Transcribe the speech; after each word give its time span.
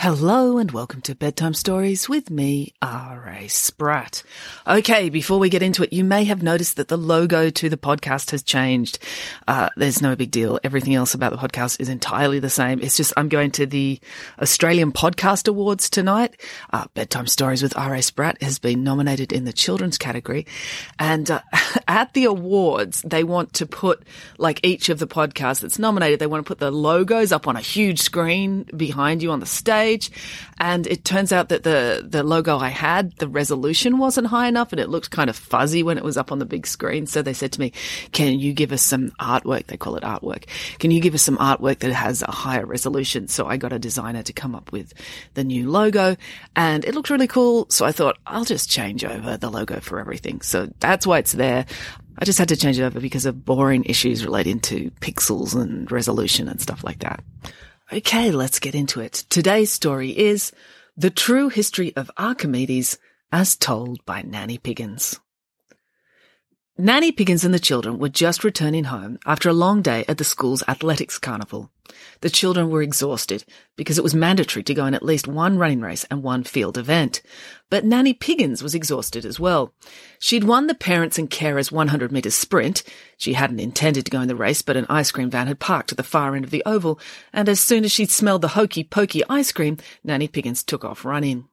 Hello 0.00 0.58
and 0.58 0.70
welcome 0.70 1.00
to 1.00 1.16
Bedtime 1.16 1.54
Stories 1.54 2.08
with 2.08 2.30
me, 2.30 2.72
R.A. 2.80 3.48
Spratt. 3.48 4.22
Okay, 4.64 5.08
before 5.08 5.40
we 5.40 5.48
get 5.48 5.60
into 5.60 5.82
it, 5.82 5.92
you 5.92 6.04
may 6.04 6.22
have 6.22 6.40
noticed 6.40 6.76
that 6.76 6.86
the 6.86 6.96
logo 6.96 7.50
to 7.50 7.68
the 7.68 7.76
podcast 7.76 8.30
has 8.30 8.44
changed. 8.44 9.00
Uh, 9.48 9.70
there's 9.76 10.00
no 10.00 10.14
big 10.14 10.30
deal. 10.30 10.60
Everything 10.62 10.94
else 10.94 11.14
about 11.14 11.32
the 11.32 11.36
podcast 11.36 11.80
is 11.80 11.88
entirely 11.88 12.38
the 12.38 12.48
same. 12.48 12.78
It's 12.80 12.96
just 12.96 13.12
I'm 13.16 13.28
going 13.28 13.50
to 13.50 13.66
the 13.66 13.98
Australian 14.40 14.92
Podcast 14.92 15.48
Awards 15.48 15.90
tonight. 15.90 16.40
Uh, 16.72 16.86
Bedtime 16.94 17.26
Stories 17.26 17.64
with 17.64 17.76
R.A. 17.76 18.00
Spratt 18.00 18.40
has 18.40 18.60
been 18.60 18.84
nominated 18.84 19.32
in 19.32 19.46
the 19.46 19.52
children's 19.52 19.98
category. 19.98 20.46
And 21.00 21.28
uh, 21.28 21.40
at 21.88 22.14
the 22.14 22.26
awards, 22.26 23.02
they 23.02 23.24
want 23.24 23.54
to 23.54 23.66
put, 23.66 24.04
like 24.38 24.60
each 24.62 24.90
of 24.90 25.00
the 25.00 25.08
podcasts 25.08 25.62
that's 25.62 25.80
nominated, 25.80 26.20
they 26.20 26.28
want 26.28 26.46
to 26.46 26.48
put 26.48 26.60
the 26.60 26.70
logos 26.70 27.32
up 27.32 27.48
on 27.48 27.56
a 27.56 27.60
huge 27.60 27.98
screen 27.98 28.62
behind 28.76 29.24
you 29.24 29.32
on 29.32 29.40
the 29.40 29.46
stage 29.46 29.87
page. 29.88 30.10
And 30.58 30.86
it 30.86 31.04
turns 31.04 31.32
out 31.32 31.48
that 31.48 31.62
the, 31.62 32.06
the 32.06 32.22
logo 32.22 32.58
I 32.58 32.68
had, 32.68 33.12
the 33.16 33.28
resolution 33.28 33.98
wasn't 33.98 34.26
high 34.26 34.48
enough 34.48 34.72
and 34.72 34.80
it 34.80 34.88
looked 34.88 35.10
kind 35.10 35.30
of 35.30 35.36
fuzzy 35.36 35.82
when 35.82 35.98
it 35.98 36.04
was 36.04 36.16
up 36.16 36.32
on 36.32 36.38
the 36.38 36.46
big 36.46 36.66
screen. 36.66 37.06
So 37.06 37.22
they 37.22 37.32
said 37.32 37.52
to 37.52 37.60
me, 37.60 37.72
can 38.12 38.38
you 38.38 38.52
give 38.52 38.72
us 38.72 38.82
some 38.82 39.10
artwork? 39.20 39.66
They 39.66 39.76
call 39.76 39.96
it 39.96 40.02
artwork. 40.02 40.44
Can 40.78 40.90
you 40.90 41.00
give 41.00 41.14
us 41.14 41.22
some 41.22 41.38
artwork 41.38 41.78
that 41.78 41.92
has 41.92 42.22
a 42.22 42.30
higher 42.30 42.66
resolution? 42.66 43.28
So 43.28 43.46
I 43.46 43.56
got 43.56 43.72
a 43.72 43.78
designer 43.78 44.22
to 44.22 44.32
come 44.32 44.54
up 44.54 44.72
with 44.72 44.92
the 45.34 45.44
new 45.44 45.70
logo 45.70 46.16
and 46.56 46.84
it 46.84 46.94
looked 46.94 47.10
really 47.10 47.28
cool. 47.28 47.66
So 47.70 47.86
I 47.86 47.92
thought 47.92 48.18
I'll 48.26 48.44
just 48.44 48.68
change 48.68 49.04
over 49.04 49.36
the 49.36 49.50
logo 49.50 49.80
for 49.80 50.00
everything. 50.00 50.40
So 50.42 50.68
that's 50.80 51.06
why 51.06 51.18
it's 51.18 51.32
there. 51.32 51.66
I 52.20 52.24
just 52.24 52.38
had 52.38 52.48
to 52.48 52.56
change 52.56 52.80
it 52.80 52.82
over 52.82 53.00
because 53.00 53.26
of 53.26 53.44
boring 53.44 53.84
issues 53.84 54.24
relating 54.24 54.58
to 54.60 54.90
pixels 55.00 55.54
and 55.54 55.90
resolution 55.90 56.48
and 56.48 56.60
stuff 56.60 56.82
like 56.82 56.98
that. 56.98 57.22
Okay, 57.90 58.30
let's 58.30 58.58
get 58.58 58.74
into 58.74 59.00
it. 59.00 59.24
Today's 59.30 59.72
story 59.72 60.10
is 60.10 60.52
The 60.98 61.08
True 61.08 61.48
History 61.48 61.96
of 61.96 62.10
Archimedes 62.18 62.98
as 63.32 63.56
told 63.56 64.04
by 64.04 64.20
Nanny 64.20 64.58
Piggins. 64.58 65.18
Nanny 66.76 67.12
Piggins 67.12 67.46
and 67.46 67.54
the 67.54 67.58
children 67.58 67.98
were 67.98 68.10
just 68.10 68.44
returning 68.44 68.84
home 68.84 69.18
after 69.24 69.48
a 69.48 69.54
long 69.54 69.80
day 69.80 70.04
at 70.06 70.18
the 70.18 70.24
school's 70.24 70.62
athletics 70.68 71.18
carnival. 71.18 71.70
The 72.20 72.30
children 72.30 72.70
were 72.70 72.82
exhausted 72.82 73.44
because 73.76 73.98
it 73.98 74.04
was 74.04 74.14
mandatory 74.14 74.62
to 74.64 74.74
go 74.74 74.86
in 74.86 74.94
at 74.94 75.02
least 75.02 75.28
one 75.28 75.58
running 75.58 75.80
race 75.80 76.04
and 76.10 76.22
one 76.22 76.44
field 76.44 76.76
event. 76.76 77.22
But 77.70 77.84
Nanny 77.84 78.14
Piggins 78.14 78.62
was 78.62 78.74
exhausted 78.74 79.24
as 79.24 79.38
well. 79.38 79.72
She'd 80.18 80.44
won 80.44 80.66
the 80.66 80.74
parents 80.74 81.18
and 81.18 81.30
carers 81.30 81.70
100 81.70 82.10
metres 82.10 82.34
sprint. 82.34 82.82
She 83.16 83.34
hadn't 83.34 83.60
intended 83.60 84.04
to 84.04 84.10
go 84.10 84.20
in 84.20 84.28
the 84.28 84.36
race, 84.36 84.62
but 84.62 84.76
an 84.76 84.86
ice 84.88 85.10
cream 85.10 85.30
van 85.30 85.46
had 85.46 85.60
parked 85.60 85.92
at 85.92 85.96
the 85.96 86.02
far 86.02 86.34
end 86.34 86.44
of 86.44 86.50
the 86.50 86.62
oval, 86.66 86.98
and 87.32 87.48
as 87.48 87.60
soon 87.60 87.84
as 87.84 87.92
she'd 87.92 88.10
smelled 88.10 88.42
the 88.42 88.48
hokey 88.48 88.84
pokey 88.84 89.22
ice 89.28 89.52
cream, 89.52 89.76
Nanny 90.02 90.28
Piggins 90.28 90.64
took 90.64 90.84
off 90.84 91.04
running. 91.04 91.48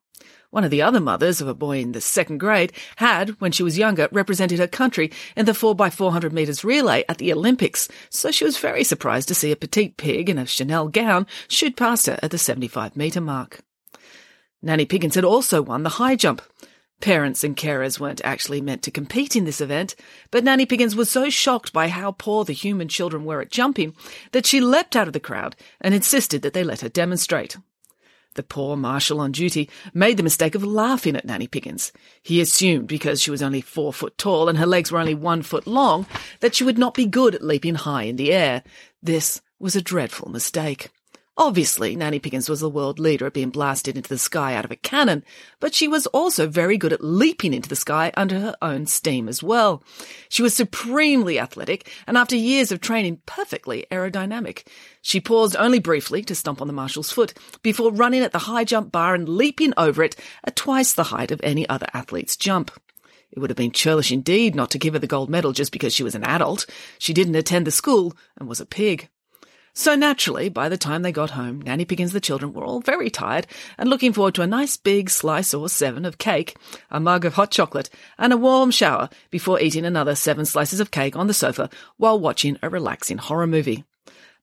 One 0.56 0.64
of 0.64 0.72
the 0.72 0.84
other 0.84 1.02
mothers 1.02 1.42
of 1.42 1.50
a 1.50 1.54
boy 1.54 1.80
in 1.80 1.92
the 1.92 2.00
second 2.00 2.38
grade 2.38 2.72
had, 2.96 3.32
when 3.42 3.52
she 3.52 3.62
was 3.62 3.78
younger, 3.78 4.08
represented 4.14 4.58
her 4.60 4.70
country 4.70 5.12
in 5.36 5.46
the 5.46 5.52
4x400 5.52 6.32
metres 6.32 6.64
relay 6.64 7.04
at 7.10 7.18
the 7.18 7.34
Olympics, 7.34 7.90
so 8.10 8.32
she 8.32 8.46
was 8.46 8.58
very 8.58 8.86
surprised 8.86 9.28
to 9.28 9.36
see 9.36 9.52
a 9.52 9.58
petite 9.58 9.98
pig 9.98 10.30
in 10.30 10.38
a 10.38 10.46
Chanel 10.46 10.88
gown 10.88 11.28
shoot 11.50 11.76
past 11.76 12.06
her 12.06 12.18
at 12.24 12.32
the 12.32 12.38
75 12.38 12.96
metre 12.96 13.20
mark. 13.20 13.60
Nanny 14.62 14.86
Piggins 14.86 15.16
had 15.16 15.26
also 15.26 15.62
won 15.62 15.84
the 15.84 16.00
high 16.00 16.16
jump. 16.16 16.42
Parents 17.02 17.44
and 17.44 17.58
carers 17.58 18.00
weren't 18.00 18.22
actually 18.24 18.62
meant 18.62 18.82
to 18.84 18.92
compete 18.92 19.36
in 19.36 19.44
this 19.44 19.60
event, 19.60 19.94
but 20.32 20.46
Nanny 20.46 20.66
Piggins 20.66 20.96
was 20.96 21.10
so 21.10 21.30
shocked 21.30 21.74
by 21.74 21.90
how 21.90 22.14
poor 22.14 22.46
the 22.46 22.54
human 22.54 22.88
children 22.88 23.26
were 23.26 23.42
at 23.42 23.52
jumping 23.52 23.94
that 24.32 24.46
she 24.46 24.62
leapt 24.62 24.96
out 24.96 25.08
of 25.08 25.14
the 25.14 25.20
crowd 25.20 25.58
and 25.82 25.94
insisted 25.94 26.44
that 26.44 26.54
they 26.54 26.64
let 26.64 26.80
her 26.80 26.88
demonstrate. 26.88 27.58
The 28.36 28.44
poor 28.44 28.78
marshal 28.78 29.20
on 29.20 29.32
duty 29.32 29.70
made 29.94 30.18
the 30.18 30.24
mistake 30.24 30.56
of 30.56 30.64
laughing 30.64 31.16
at 31.16 31.26
Nanny 31.26 31.48
Piggins. 31.48 31.92
He 32.22 32.40
assumed 32.40 32.88
because 32.88 33.22
she 33.22 33.32
was 33.32 33.42
only 33.42 33.62
four 33.62 33.92
foot 33.92 34.18
tall 34.18 34.48
and 34.48 34.58
her 34.58 34.66
legs 34.66 34.92
were 34.92 35.00
only 35.00 35.16
one 35.16 35.42
foot 35.42 35.66
long 35.66 36.06
that 36.42 36.54
she 36.54 36.64
would 36.64 36.78
not 36.78 36.94
be 36.94 37.06
good 37.06 37.34
at 37.34 37.44
leaping 37.44 37.76
high 37.76 38.04
in 38.04 38.18
the 38.18 38.34
air. 38.34 38.64
This 39.02 39.42
was 39.60 39.76
a 39.76 39.82
dreadful 39.82 40.30
mistake. 40.30 40.90
Obviously, 41.38 41.98
Nanny 41.98 42.18
Piggins 42.18 42.48
was 42.48 42.62
the 42.62 42.70
world 42.70 42.98
leader 42.98 43.26
at 43.26 43.34
being 43.34 43.50
blasted 43.50 43.98
into 43.98 44.08
the 44.08 44.18
sky 44.18 44.56
out 44.56 44.64
of 44.64 44.72
a 44.72 44.78
cannon, 44.78 45.22
but 45.60 45.76
she 45.76 45.86
was 45.86 46.08
also 46.08 46.48
very 46.48 46.78
good 46.78 46.94
at 46.94 47.04
leaping 47.04 47.54
into 47.54 47.68
the 47.68 47.76
sky 47.76 48.10
under 48.16 48.40
her 48.40 48.56
own 48.62 48.86
steam 48.86 49.28
as 49.28 49.44
well. 49.44 49.84
She 50.30 50.42
was 50.42 50.54
supremely 50.54 51.38
athletic 51.38 51.92
and 52.08 52.18
after 52.18 52.38
years 52.38 52.72
of 52.72 52.80
training 52.80 53.20
perfectly 53.26 53.86
aerodynamic. 53.92 54.66
She 55.02 55.20
paused 55.20 55.58
only 55.58 55.80
briefly 55.80 56.24
to 56.24 56.36
stomp 56.36 56.62
on 56.62 56.68
the 56.68 56.74
marshal's 56.74 57.12
foot 57.12 57.34
before 57.62 57.92
running 57.92 58.24
at 58.24 58.32
the 58.32 58.40
high 58.40 58.64
jump 58.64 58.94
bar 58.94 59.14
and 59.14 59.28
leaping 59.28 59.74
over 59.76 60.04
it 60.04 60.16
at 60.46 60.56
twice 60.56 60.94
the 60.94 61.04
height 61.04 61.32
of 61.32 61.42
any 61.44 61.68
other 61.68 61.88
athlete's 61.94 62.38
jump. 62.38 62.72
It 63.32 63.40
would 63.40 63.50
have 63.50 63.58
been 63.58 63.72
churlish 63.72 64.10
indeed 64.10 64.56
not 64.56 64.72
to 64.72 64.80
give 64.80 64.94
her 64.94 65.00
the 65.00 65.06
gold 65.06 65.30
medal 65.30 65.52
just 65.52 65.74
because 65.74 65.94
she 65.94 66.04
was 66.04 66.16
an 66.16 66.24
adult. 66.24 66.66
She 66.98 67.14
didn't 67.14 67.36
attend 67.36 67.68
the 67.68 67.72
school 67.72 68.16
and 68.38 68.48
was 68.48 68.62
a 68.62 68.66
pig. 68.66 69.10
So 69.78 69.94
naturally, 69.94 70.48
by 70.48 70.70
the 70.70 70.78
time 70.78 71.02
they 71.02 71.12
got 71.12 71.32
home, 71.32 71.62
Nanny 71.62 71.84
Piggins 71.84 72.14
the 72.14 72.22
children 72.22 72.54
were 72.54 72.64
all 72.64 72.80
very 72.80 73.10
tired 73.10 73.46
and 73.78 73.90
looking 73.90 74.14
forward 74.14 74.34
to 74.36 74.42
a 74.42 74.48
nice 74.48 74.78
big 74.78 75.10
slice 75.10 75.54
or 75.54 75.68
seven 75.68 76.06
of 76.06 76.18
cake, 76.18 76.56
a 76.90 77.02
mug 77.02 77.26
of 77.26 77.34
hot 77.34 77.52
chocolate, 77.52 77.90
and 78.18 78.32
a 78.32 78.38
warm 78.38 78.72
shower 78.72 79.10
before 79.32 79.60
eating 79.60 79.86
another 79.86 80.16
seven 80.16 80.46
slices 80.46 80.80
of 80.80 80.92
cake 80.92 81.18
on 81.18 81.28
the 81.28 81.34
sofa 81.34 81.70
while 81.98 82.18
watching 82.18 82.58
a 82.64 82.70
relaxing 82.70 83.18
horror 83.18 83.48
movie. 83.48 83.84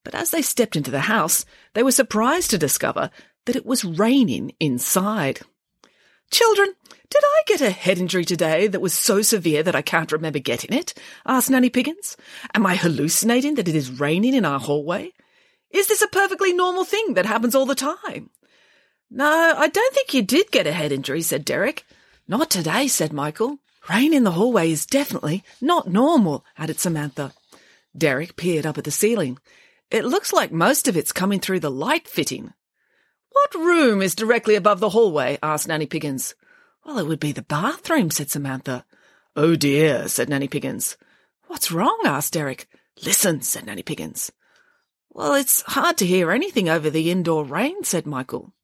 But 0.05 0.15
as 0.15 0.33
they 0.33 0.43
stepped 0.43 0.77
into 0.77 0.91
the 0.91 1.01
house, 1.01 1.47
they 1.73 1.83
were 1.83 1.93
surprised 1.93 2.51
to 2.51 2.59
discover 2.59 3.11
that 3.47 3.57
it 3.57 3.65
was 3.65 3.87
raining 3.87 4.53
inside. 4.61 5.41
Children, 6.31 6.75
did 7.09 7.23
I 7.25 7.43
get 7.47 7.61
a 7.63 7.71
head 7.71 7.99
injury 7.99 8.27
today 8.27 8.67
that 8.67 8.81
was 8.81 8.93
so 8.93 9.23
severe 9.23 9.63
that 9.63 9.75
I 9.75 9.83
can't 9.83 10.13
remember 10.13 10.41
getting 10.41 10.77
it? 10.77 10.93
asked 11.27 11.49
Nanny 11.49 11.71
Piggins. 11.71 12.17
Am 12.55 12.67
I 12.67 12.77
hallucinating 12.77 13.55
that 13.55 13.69
it 13.69 13.75
is 13.75 13.99
raining 13.99 14.35
in 14.35 14.45
our 14.45 14.61
hallway? 14.61 15.13
Is 15.73 15.89
this 15.89 16.03
a 16.03 16.09
perfectly 16.09 16.53
normal 16.53 16.85
thing 16.85 17.15
that 17.15 17.27
happens 17.27 17.55
all 17.55 17.67
the 17.67 17.75
time? 17.75 18.31
No, 19.11 19.55
I 19.57 19.69
don't 19.69 19.95
think 19.95 20.15
you 20.15 20.23
did 20.23 20.51
get 20.51 20.67
a 20.67 20.73
head 20.73 20.93
injury, 20.93 21.23
said 21.23 21.45
Derek. 21.45 21.85
Not 22.29 22.51
today, 22.51 22.89
said 22.89 23.13
Michael. 23.13 23.59
Rain 23.91 24.15
in 24.15 24.25
the 24.25 24.33
hallway 24.33 24.71
is 24.71 24.87
definitely 24.87 25.43
not 25.61 25.89
normal, 25.89 26.45
added 26.57 26.79
Samantha. 26.79 27.33
Derek 27.97 28.37
peered 28.37 28.65
up 28.65 28.79
at 28.79 28.85
the 28.85 28.91
ceiling. 28.91 29.39
It 29.91 30.05
looks 30.05 30.33
like 30.33 30.53
most 30.53 30.89
of 30.89 30.97
it's 30.97 31.13
coming 31.13 31.41
through 31.41 31.61
the 31.61 31.71
light 31.71 32.09
fitting. 32.09 32.53
What 33.31 33.55
room 33.55 34.01
is 34.01 34.15
directly 34.15 34.55
above 34.55 34.81
the 34.81 34.91
hallway? 34.91 35.39
asked 35.43 35.69
Nanny 35.69 35.87
Piggins. 35.87 36.35
Well, 36.85 36.99
it 36.99 37.07
would 37.07 37.21
be 37.21 37.33
the 37.33 37.43
bathroom, 37.43 38.11
said 38.11 38.31
Samantha. 38.31 38.85
Oh 39.37 39.57
dear, 39.57 40.09
said 40.09 40.29
Nanny 40.29 40.49
Piggins. 40.49 40.97
What's 41.49 41.73
wrong? 41.73 42.01
asked 42.05 42.35
Derek. 42.35 42.69
Listen, 43.05 43.43
said 43.43 43.67
Nanny 43.67 43.83
Piggins. 43.83 44.31
Well, 45.15 45.35
it's 45.35 45.61
hard 45.63 45.99
to 45.99 46.07
hear 46.07 46.31
anything 46.31 46.71
over 46.71 46.89
the 46.89 47.11
indoor 47.11 47.45
rain, 47.45 47.85
said 47.85 48.07
Michael. 48.07 48.55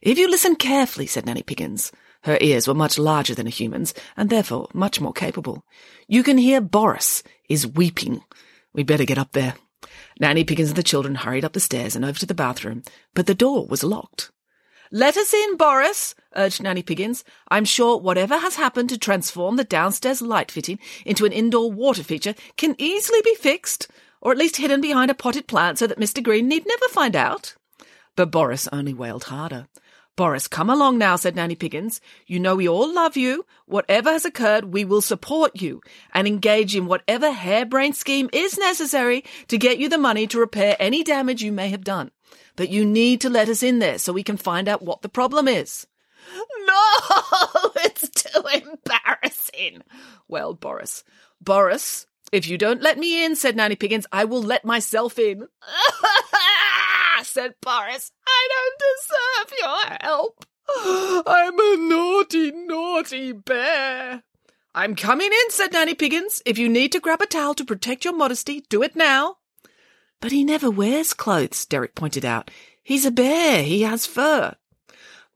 If 0.00 0.16
you 0.16 0.30
listen 0.30 0.54
carefully, 0.54 1.08
said 1.08 1.26
Nanny 1.26 1.42
Piggins. 1.42 1.90
Her 2.22 2.38
ears 2.40 2.68
were 2.68 2.74
much 2.74 2.98
larger 2.98 3.34
than 3.34 3.48
a 3.48 3.50
human's, 3.50 3.94
and 4.16 4.30
therefore 4.30 4.68
much 4.72 5.00
more 5.00 5.12
capable. 5.12 5.64
You 6.06 6.22
can 6.22 6.38
hear 6.38 6.60
Boris 6.60 7.24
is 7.48 7.66
weeping. 7.66 8.22
We'd 8.72 8.86
better 8.86 9.04
get 9.04 9.18
up 9.18 9.32
there. 9.32 9.54
Nanny 10.20 10.44
Piggins 10.44 10.68
and 10.68 10.76
the 10.76 10.84
children 10.84 11.16
hurried 11.16 11.44
up 11.44 11.52
the 11.52 11.58
stairs 11.58 11.96
and 11.96 12.04
over 12.04 12.18
to 12.20 12.26
the 12.26 12.34
bathroom, 12.34 12.84
but 13.14 13.26
the 13.26 13.34
door 13.34 13.66
was 13.66 13.82
locked. 13.82 14.30
Let 14.92 15.16
us 15.16 15.34
in, 15.34 15.56
Boris, 15.56 16.14
urged 16.36 16.62
Nanny 16.62 16.82
Piggins. 16.84 17.24
I'm 17.48 17.64
sure 17.64 17.98
whatever 17.98 18.38
has 18.38 18.54
happened 18.54 18.88
to 18.90 18.98
transform 18.98 19.56
the 19.56 19.64
downstairs 19.64 20.22
light 20.22 20.52
fitting 20.52 20.78
into 21.04 21.24
an 21.24 21.32
indoor 21.32 21.72
water 21.72 22.04
feature 22.04 22.36
can 22.56 22.76
easily 22.78 23.20
be 23.22 23.34
fixed 23.34 23.88
or 24.20 24.32
at 24.32 24.38
least 24.38 24.56
hidden 24.56 24.80
behind 24.80 25.10
a 25.10 25.14
potted 25.14 25.46
plant 25.46 25.78
so 25.78 25.86
that 25.86 25.98
Mr. 25.98 26.22
Green 26.22 26.48
need 26.48 26.66
never 26.66 26.88
find 26.88 27.16
out. 27.16 27.54
But 28.16 28.30
Boris 28.30 28.68
only 28.72 28.94
wailed 28.94 29.24
harder. 29.24 29.68
Boris, 30.18 30.48
come 30.48 30.68
along 30.68 30.98
now, 30.98 31.14
said 31.14 31.36
Nanny 31.36 31.54
Piggins. 31.54 32.00
You 32.26 32.40
know 32.40 32.56
we 32.56 32.68
all 32.68 32.92
love 32.92 33.16
you. 33.16 33.46
Whatever 33.66 34.10
has 34.10 34.24
occurred, 34.24 34.72
we 34.72 34.84
will 34.84 35.00
support 35.00 35.62
you 35.62 35.80
and 36.12 36.26
engage 36.26 36.74
in 36.74 36.86
whatever 36.86 37.30
harebrained 37.30 37.94
scheme 37.94 38.28
is 38.32 38.58
necessary 38.58 39.22
to 39.46 39.56
get 39.56 39.78
you 39.78 39.88
the 39.88 39.96
money 39.96 40.26
to 40.26 40.40
repair 40.40 40.74
any 40.80 41.04
damage 41.04 41.40
you 41.40 41.52
may 41.52 41.68
have 41.68 41.84
done. 41.84 42.10
But 42.56 42.68
you 42.68 42.84
need 42.84 43.20
to 43.20 43.30
let 43.30 43.48
us 43.48 43.62
in 43.62 43.78
there 43.78 43.98
so 43.98 44.12
we 44.12 44.24
can 44.24 44.36
find 44.36 44.68
out 44.68 44.82
what 44.82 45.02
the 45.02 45.08
problem 45.08 45.46
is. 45.46 45.86
No, 46.66 47.72
it's 47.76 48.08
too 48.10 48.42
embarrassing, 48.42 49.82
wailed 50.26 50.60
Boris. 50.60 51.02
Boris, 51.40 52.06
if 52.32 52.48
you 52.48 52.58
don't 52.58 52.82
let 52.82 52.98
me 52.98 53.24
in, 53.24 53.36
said 53.36 53.56
Nanny 53.56 53.76
Piggins, 53.76 54.06
I 54.12 54.24
will 54.24 54.42
let 54.42 54.64
myself 54.64 55.18
in. 55.18 55.46
said 57.22 57.54
Boris. 57.60 58.10
I 58.26 58.48
don't 58.54 59.48
deserve 59.48 59.58
your 59.60 59.98
help. 60.00 60.44
I'm 61.26 61.58
a 61.58 61.88
naughty, 61.88 62.52
naughty 62.52 63.32
bear. 63.32 64.22
I'm 64.74 64.94
coming 64.94 65.30
in, 65.32 65.50
said 65.50 65.72
Nanny 65.72 65.94
Piggins. 65.94 66.42
If 66.44 66.58
you 66.58 66.68
need 66.68 66.92
to 66.92 67.00
grab 67.00 67.20
a 67.20 67.26
towel 67.26 67.54
to 67.54 67.64
protect 67.64 68.04
your 68.04 68.14
modesty, 68.14 68.64
do 68.68 68.82
it 68.82 68.94
now. 68.94 69.36
But 70.20 70.32
he 70.32 70.44
never 70.44 70.70
wears 70.70 71.14
clothes, 71.14 71.64
Derek 71.66 71.94
pointed 71.94 72.24
out. 72.24 72.50
He's 72.82 73.04
a 73.04 73.10
bear. 73.10 73.62
He 73.62 73.82
has 73.82 74.06
fur. 74.06 74.54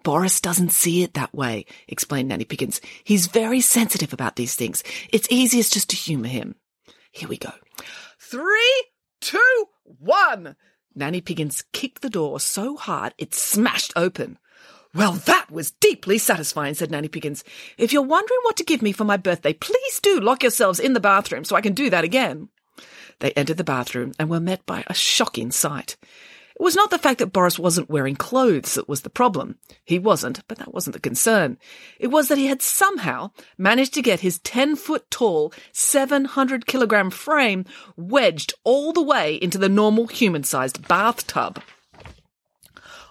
Boris 0.02 0.40
doesn't 0.40 0.72
see 0.72 1.02
it 1.02 1.14
that 1.14 1.32
way, 1.32 1.66
explained 1.86 2.28
Nanny 2.28 2.44
Piggins. 2.44 2.80
He's 3.04 3.28
very 3.28 3.60
sensitive 3.60 4.12
about 4.12 4.36
these 4.36 4.56
things. 4.56 4.82
It's 5.12 5.28
easiest 5.30 5.72
just 5.72 5.90
to 5.90 5.96
humour 5.96 6.28
him. 6.28 6.56
Here 7.12 7.28
we 7.28 7.36
go. 7.36 7.52
Three, 8.18 8.84
two, 9.20 9.66
one. 9.84 10.56
Nanny 10.94 11.20
Piggins 11.20 11.62
kicked 11.72 12.02
the 12.02 12.10
door 12.10 12.40
so 12.40 12.76
hard 12.76 13.14
it 13.16 13.34
smashed 13.34 13.92
open. 13.96 14.38
Well, 14.94 15.12
that 15.12 15.50
was 15.50 15.70
deeply 15.70 16.18
satisfying, 16.18 16.74
said 16.74 16.90
Nanny 16.90 17.08
Piggins. 17.08 17.44
If 17.78 17.92
you're 17.92 18.02
wondering 18.02 18.40
what 18.42 18.56
to 18.58 18.64
give 18.64 18.82
me 18.82 18.92
for 18.92 19.04
my 19.04 19.16
birthday, 19.16 19.54
please 19.54 20.00
do 20.00 20.20
lock 20.20 20.42
yourselves 20.42 20.80
in 20.80 20.92
the 20.92 21.00
bathroom 21.00 21.44
so 21.44 21.56
I 21.56 21.62
can 21.62 21.72
do 21.72 21.88
that 21.88 22.04
again. 22.04 22.48
They 23.20 23.32
entered 23.32 23.56
the 23.56 23.64
bathroom 23.64 24.12
and 24.18 24.28
were 24.28 24.40
met 24.40 24.66
by 24.66 24.84
a 24.86 24.94
shocking 24.94 25.50
sight. 25.50 25.96
It 26.62 26.70
was 26.70 26.76
not 26.76 26.90
the 26.90 26.98
fact 26.98 27.18
that 27.18 27.32
Boris 27.32 27.58
wasn't 27.58 27.90
wearing 27.90 28.14
clothes 28.14 28.74
that 28.74 28.88
was 28.88 29.00
the 29.00 29.10
problem. 29.10 29.58
He 29.84 29.98
wasn't, 29.98 30.46
but 30.46 30.58
that 30.58 30.72
wasn't 30.72 30.94
the 30.94 31.00
concern. 31.00 31.58
It 31.98 32.06
was 32.06 32.28
that 32.28 32.38
he 32.38 32.46
had 32.46 32.62
somehow 32.62 33.32
managed 33.58 33.94
to 33.94 34.00
get 34.00 34.20
his 34.20 34.38
10 34.38 34.76
foot 34.76 35.10
tall, 35.10 35.52
700 35.72 36.64
kilogram 36.64 37.10
frame 37.10 37.64
wedged 37.96 38.54
all 38.62 38.92
the 38.92 39.02
way 39.02 39.34
into 39.34 39.58
the 39.58 39.68
normal 39.68 40.06
human 40.06 40.44
sized 40.44 40.86
bathtub. 40.86 41.60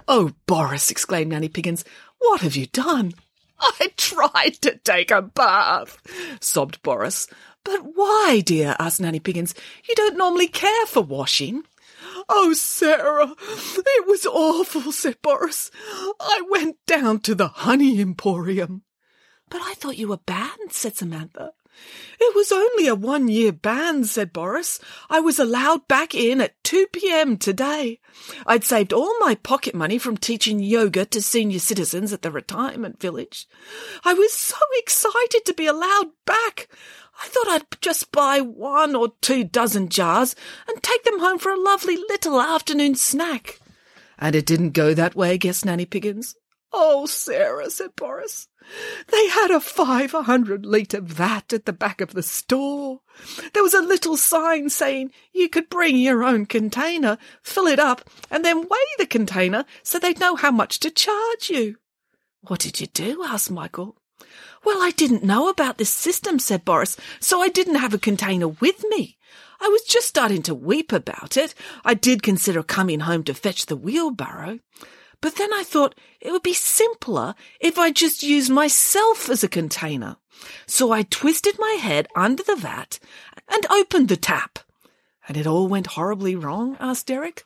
Oh, 0.07 0.31
Boris, 0.45 0.89
exclaimed 0.89 1.31
Nanny 1.31 1.50
Piggins, 1.50 1.83
what 2.19 2.39
have 2.39 2.56
you 2.56 2.68
done? 2.68 3.12
I 3.59 3.92
tried 3.98 4.62
to 4.62 4.77
take 4.77 5.12
a 5.12 5.21
bath, 5.21 5.98
sobbed 6.39 6.81
Boris. 6.83 7.27
But 7.65 7.81
why, 7.95 8.42
dear? 8.45 8.77
asked 8.80 9.01
Nanny 9.01 9.19
Piggins. 9.19 9.53
You 9.89 9.95
don't 9.95 10.15
normally 10.15 10.48
care 10.48 10.86
for 10.86 11.01
washing. 11.01 11.63
Oh, 12.33 12.54
Sarah, 12.54 13.36
it 13.38 14.07
was 14.07 14.25
awful, 14.25 14.94
said 14.94 15.22
Boris. 15.22 15.69
I 16.19 16.42
went 16.50 16.78
down 16.88 17.19
to 17.22 17.36
the 17.36 17.50
honey 17.50 18.00
emporium. 18.00 18.83
But 19.50 19.62
I 19.62 19.74
thought 19.74 19.98
you 19.98 20.07
were 20.07 20.18
banned, 20.18 20.72
said 20.72 20.95
Samantha. 20.95 21.51
It 22.19 22.36
was 22.36 22.51
only 22.51 22.88
a 22.88 22.95
one 22.95 23.28
year 23.28 23.51
ban, 23.51 24.06
said 24.06 24.31
Boris. 24.31 24.80
I 25.10 25.19
was 25.19 25.39
allowed 25.39 25.88
back 25.88 26.16
in 26.16 26.39
at 26.39 26.62
2 26.63 26.88
p.m. 26.94 27.38
today. 27.38 28.00
I'd 28.45 28.63
saved 28.63 28.94
all 28.94 29.19
my 29.19 29.36
pocket 29.36 29.75
money 29.75 29.98
from 29.98 30.16
teaching 30.16 30.60
yoga 30.60 31.06
to 31.06 31.22
senior 31.22 31.60
citizens 31.60 32.13
at 32.13 32.22
the 32.22 32.31
retirement 32.31 33.01
village. 33.01 33.48
I 34.06 34.13
was 34.13 34.31
so 34.31 34.57
excited 34.77 35.44
to 35.45 35.54
be 35.54 35.66
allowed 35.68 36.12
back. 36.25 36.69
I 37.19 37.28
thought 37.28 37.48
I'd 37.48 37.81
just 37.81 38.12
buy 38.12 38.42
one 38.42 38.96
or 38.96 39.13
two 39.22 39.44
dozen 39.44 39.90
jars 39.90 40.36
and 40.68 40.81
take 40.81 41.04
them 41.04 41.19
home 41.19 41.40
for 41.40 41.52
a 41.52 41.60
lovely 41.60 41.98
little 41.98 42.40
afternoon 42.40 42.96
snack. 42.96 43.60
And 44.18 44.36
it 44.36 44.46
didn't 44.46 44.72
go 44.72 44.94
that 44.94 45.16
way, 45.16 45.38
guessed 45.38 45.66
Nanny 45.66 45.86
Piggins. 45.86 46.36
Oh, 46.74 47.06
Sarah, 47.06 47.69
said 47.69 47.96
Boris. 47.96 48.48
They 49.08 49.28
had 49.28 49.52
a 49.52 49.60
500 49.60 50.66
litre 50.66 51.02
vat 51.02 51.52
at 51.52 51.66
the 51.66 51.74
back 51.74 52.00
of 52.00 52.13
the 52.13 52.24
store. 52.24 53.02
There 53.54 53.63
was 53.63 53.74
a 53.74 53.81
little 53.81 54.16
sign 54.16 54.69
saying 54.69 55.12
you 55.34 55.50
could 55.50 55.69
bring 55.69 55.98
your 55.98 56.24
own 56.24 56.46
container, 56.46 57.18
fill 57.44 57.68
it 57.68 57.80
up, 57.80 58.10
and 58.30 58.46
then 58.46 58.62
weigh 58.62 58.96
the 58.98 59.06
container 59.06 59.66
so 59.84 60.00
they'd 60.00 60.19
know 60.19 60.36
how 60.36 60.52
much 60.52 60.80
to 60.81 60.92
charge 60.92 61.50
you. 61.50 61.78
What 62.42 62.62
did 62.62 62.80
you 62.80 62.88
do? 62.88 63.24
asked 63.24 63.52
Michael. 63.52 64.00
Well, 64.63 64.81
I 64.81 64.92
didn't 64.92 65.24
know 65.24 65.50
about 65.50 65.78
this 65.78 65.90
system, 65.90 66.40
said 66.40 66.66
Boris, 66.66 66.98
so 67.19 67.42
I 67.42 67.50
didn't 67.50 67.75
have 67.75 67.94
a 67.94 68.00
container 68.00 68.48
with 68.48 68.84
me. 68.90 69.18
I 69.60 69.68
was 69.68 69.84
just 69.84 70.08
starting 70.08 70.42
to 70.44 70.56
weep 70.56 70.92
about 70.92 71.38
it. 71.38 71.54
I 71.86 71.94
did 71.94 72.24
consider 72.24 72.63
coming 72.63 73.02
home 73.02 73.24
to 73.25 73.34
fetch 73.34 73.68
the 73.68 73.75
wheelbarrow. 73.75 74.60
But 75.22 75.36
then 75.36 75.54
I 75.54 75.63
thought 75.63 75.96
it 76.19 76.31
would 76.31 76.44
be 76.44 76.54
simpler 76.54 77.36
if 77.60 77.78
I 77.78 77.92
just 77.92 78.24
used 78.24 78.52
myself 78.52 79.30
as 79.30 79.44
a 79.44 79.48
container. 79.48 80.18
So 80.66 80.92
I 80.92 81.04
twisted 81.04 81.58
my 81.60 81.78
head 81.80 82.08
under 82.16 82.42
the 82.42 82.56
vat 82.56 83.00
and 83.48 83.66
opened 83.69 84.10
the 84.10 84.18
tap. 84.18 84.60
And 85.28 85.38
it 85.38 85.46
all 85.46 85.68
went 85.68 85.88
horribly 85.88 86.36
wrong? 86.36 86.75
asked 86.80 87.06
Derek. 87.06 87.46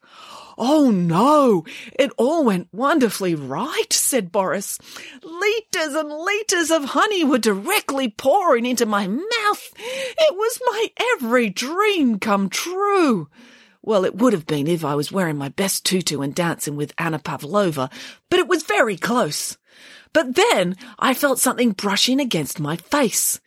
Oh 0.57 0.89
no, 0.89 1.65
it 1.99 2.11
all 2.17 2.45
went 2.45 2.69
wonderfully 2.71 3.35
right, 3.35 3.91
said 3.91 4.31
Boris. 4.31 4.79
Litres 5.21 5.93
and 5.93 6.09
litres 6.09 6.71
of 6.71 6.85
honey 6.85 7.23
were 7.23 7.37
directly 7.37 8.09
pouring 8.09 8.65
into 8.65 8.85
my 8.85 9.07
mouth. 9.07 9.73
It 9.77 10.35
was 10.35 10.59
my 10.65 10.87
every 11.15 11.49
dream 11.49 12.19
come 12.19 12.49
true. 12.49 13.27
Well, 13.81 14.05
it 14.05 14.15
would 14.15 14.33
have 14.33 14.47
been 14.47 14.67
if 14.67 14.83
I 14.83 14.95
was 14.95 15.11
wearing 15.11 15.37
my 15.37 15.49
best 15.49 15.85
tutu 15.85 16.21
and 16.21 16.33
dancing 16.33 16.75
with 16.75 16.93
Anna 16.97 17.19
Pavlova, 17.19 17.89
but 18.29 18.39
it 18.39 18.47
was 18.47 18.63
very 18.63 18.97
close. 18.97 19.57
But 20.13 20.35
then 20.35 20.75
I 20.97 21.13
felt 21.13 21.39
something 21.39 21.73
brushing 21.73 22.19
against 22.19 22.59
my 22.59 22.77
face. 22.77 23.39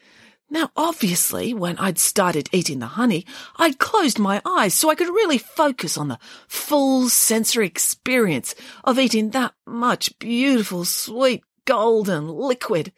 Now, 0.50 0.70
obviously, 0.76 1.52
when 1.52 1.76
I'd 1.78 1.98
started 1.98 2.48
eating 2.52 2.78
the 2.78 2.86
honey, 2.86 3.26
I'd 3.56 3.78
closed 3.78 4.18
my 4.18 4.40
eyes 4.46 4.72
so 4.72 4.88
I 4.88 4.94
could 4.94 5.08
really 5.08 5.36
focus 5.36 5.98
on 5.98 6.08
the 6.08 6.18
full 6.46 7.10
sensory 7.10 7.66
experience 7.66 8.54
of 8.82 8.98
eating 8.98 9.30
that 9.30 9.52
much 9.66 10.18
beautiful, 10.18 10.86
sweet, 10.86 11.44
golden 11.66 12.28
liquid. 12.28 12.92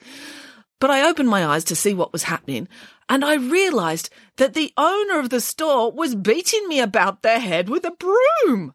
But 0.79 0.91
I 0.91 1.09
opened 1.09 1.29
my 1.29 1.45
eyes 1.45 1.65
to 1.65 1.77
see 1.77 1.93
what 1.93 2.13
was 2.13 2.23
happening, 2.23 2.69
and 3.09 3.25
I 3.25 3.35
realized 3.35 4.11
that 4.37 4.55
the 4.55 4.73
owner 4.77 5.19
of 5.19 5.31
the 5.31 5.41
store 5.41 5.91
was 5.91 6.15
beating 6.15 6.69
me 6.69 6.79
about 6.79 7.23
the 7.23 7.41
head 7.41 7.69
with 7.69 7.85
a 7.85 7.91
broom. 7.91 8.75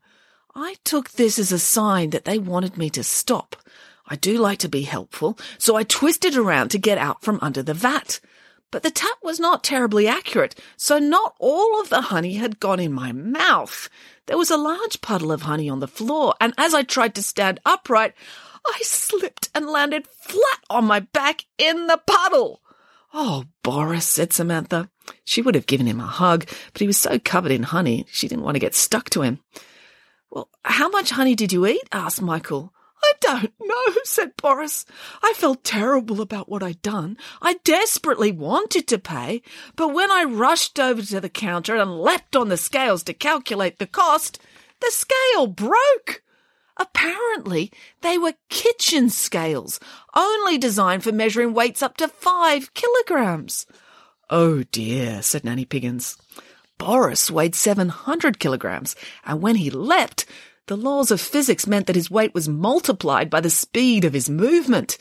I 0.53 0.75
took 0.84 1.12
this 1.12 1.39
as 1.39 1.53
a 1.53 1.60
sign 1.60 2.10
that 2.10 2.25
they 2.25 2.39
wanted 2.39 2.77
me 2.77 2.89
to 2.89 3.03
stop. 3.03 3.55
I 4.05 4.17
do 4.17 4.38
like 4.38 4.60
to 4.60 4.70
be 4.70 4.82
helpful, 4.82 5.39
so 5.58 5.77
I 5.77 5.84
twisted 5.84 6.36
around 6.36 6.70
to 6.70 6.77
get 6.77 6.98
out 6.98 7.24
from 7.24 7.39
under 7.41 7.63
the 7.63 7.74
vat. 7.74 8.20
But 8.72 8.84
the 8.84 8.91
tap 8.91 9.17
was 9.24 9.39
not 9.39 9.63
terribly 9.63 10.07
accurate, 10.07 10.60
so 10.75 11.00
not 11.00 11.36
all 11.39 11.79
of 11.79 11.89
the 11.89 12.01
honey 12.01 12.34
had 12.34 12.60
gone 12.60 12.79
in 12.79 12.91
my 12.91 13.12
mouth. 13.12 13.89
There 14.25 14.38
was 14.38 14.51
a 14.51 14.57
large 14.57 15.01
puddle 15.01 15.31
of 15.31 15.43
honey 15.43 15.69
on 15.69 15.79
the 15.79 15.88
floor, 15.88 16.34
and 16.41 16.53
as 16.57 16.74
I 16.74 16.84
tried 16.84 17.15
to 17.15 17.24
stand 17.24 17.60
upright, 17.65 18.13
I 18.67 18.79
slipped 18.81 19.50
and 19.53 19.67
landed 19.67 20.07
flat 20.07 20.60
on 20.69 20.86
my 20.86 21.00
back 21.00 21.45
in 21.57 21.88
the 21.88 22.01
puddle. 22.05 22.62
Oh, 23.13 23.45
Boris, 23.63 24.05
said 24.05 24.34
Samantha. 24.34 24.89
She 25.24 25.41
would 25.41 25.55
have 25.55 25.67
given 25.67 25.86
him 25.86 26.00
a 26.00 26.05
hug, 26.05 26.45
but 26.74 26.79
he 26.79 26.88
was 26.88 26.98
so 26.98 27.19
covered 27.19 27.51
in 27.51 27.63
honey, 27.63 28.05
she 28.10 28.27
didn't 28.27 28.43
want 28.43 28.55
to 28.55 28.60
get 28.60 28.75
stuck 28.75 29.10
to 29.12 29.22
him. 29.22 29.39
Well, 30.29 30.50
how 30.65 30.89
much 30.89 31.12
honey 31.12 31.36
did 31.36 31.53
you 31.53 31.65
eat? 31.65 31.88
asked 31.91 32.22
Michael. 32.22 32.74
I 33.06 33.14
don't 33.22 33.54
know, 33.60 33.96
said 34.04 34.36
Boris. 34.38 34.86
I 35.22 35.34
felt 35.36 35.64
terrible 35.64 36.22
about 36.22 36.50
what 36.50 36.64
I'd 36.64 36.82
done. 36.82 37.18
I 37.42 37.56
desperately 37.64 38.32
wanted 38.32 38.88
to 38.88 38.98
pay, 38.98 39.42
but 39.76 39.94
when 39.94 40.12
I 40.12 40.24
rushed 40.24 40.80
over 40.80 41.02
to 41.04 41.22
the 41.22 41.30
counter 41.30 41.76
and 41.76 42.00
leapt 42.00 42.36
on 42.36 42.50
the 42.50 42.58
scales 42.58 43.04
to 43.04 43.14
calculate 43.14 43.78
the 43.78 43.88
cost, 43.88 44.40
the 44.82 44.92
scale 44.92 45.48
broke. 45.48 46.24
Apparently, 46.78 47.72
they 48.02 48.18
were 48.18 48.34
kitchen 48.50 49.10
scales, 49.10 49.80
only 50.16 50.58
designed 50.58 51.04
for 51.04 51.12
measuring 51.12 51.54
weights 51.54 51.82
up 51.84 51.98
to 51.98 52.08
five 52.08 52.74
kilograms. 52.74 53.66
Oh 54.30 54.64
dear, 54.64 55.22
said 55.22 55.46
Nanny 55.46 55.66
Piggins. 55.66 56.18
Boris 56.78 57.32
weighed 57.32 57.56
700 57.56 58.40
kilograms, 58.40 58.96
and 59.24 59.42
when 59.42 59.56
he 59.56 59.70
leapt, 59.70 60.26
the 60.67 60.77
laws 60.77 61.12
of 61.12 61.22
physics 61.22 61.67
meant 61.67 61.88
that 61.88 61.95
his 61.95 62.10
weight 62.10 62.34
was 62.34 62.50
multiplied 62.50 63.29
by 63.29 63.39
the 63.39 63.50
speed 63.50 64.03
of 64.03 64.13
his 64.13 64.29
movement. 64.29 64.98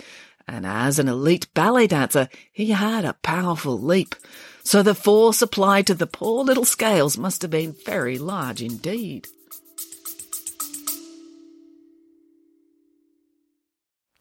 And 0.47 0.67
as 0.67 0.99
an 0.99 1.09
elite 1.09 1.47
ballet 1.55 1.87
dancer, 1.87 2.29
he 2.53 2.71
had 2.71 3.05
a 3.05 3.17
powerful 3.23 3.81
leap. 3.81 4.15
So 4.63 4.83
the 4.83 4.95
force 4.95 5.41
applied 5.41 5.87
to 5.87 5.95
the 5.95 6.07
poor 6.07 6.45
little 6.45 6.67
scales 6.67 7.17
must 7.17 7.43
have 7.43 7.51
been 7.51 7.75
very 7.87 8.19
large 8.19 8.61
indeed. 8.61 9.29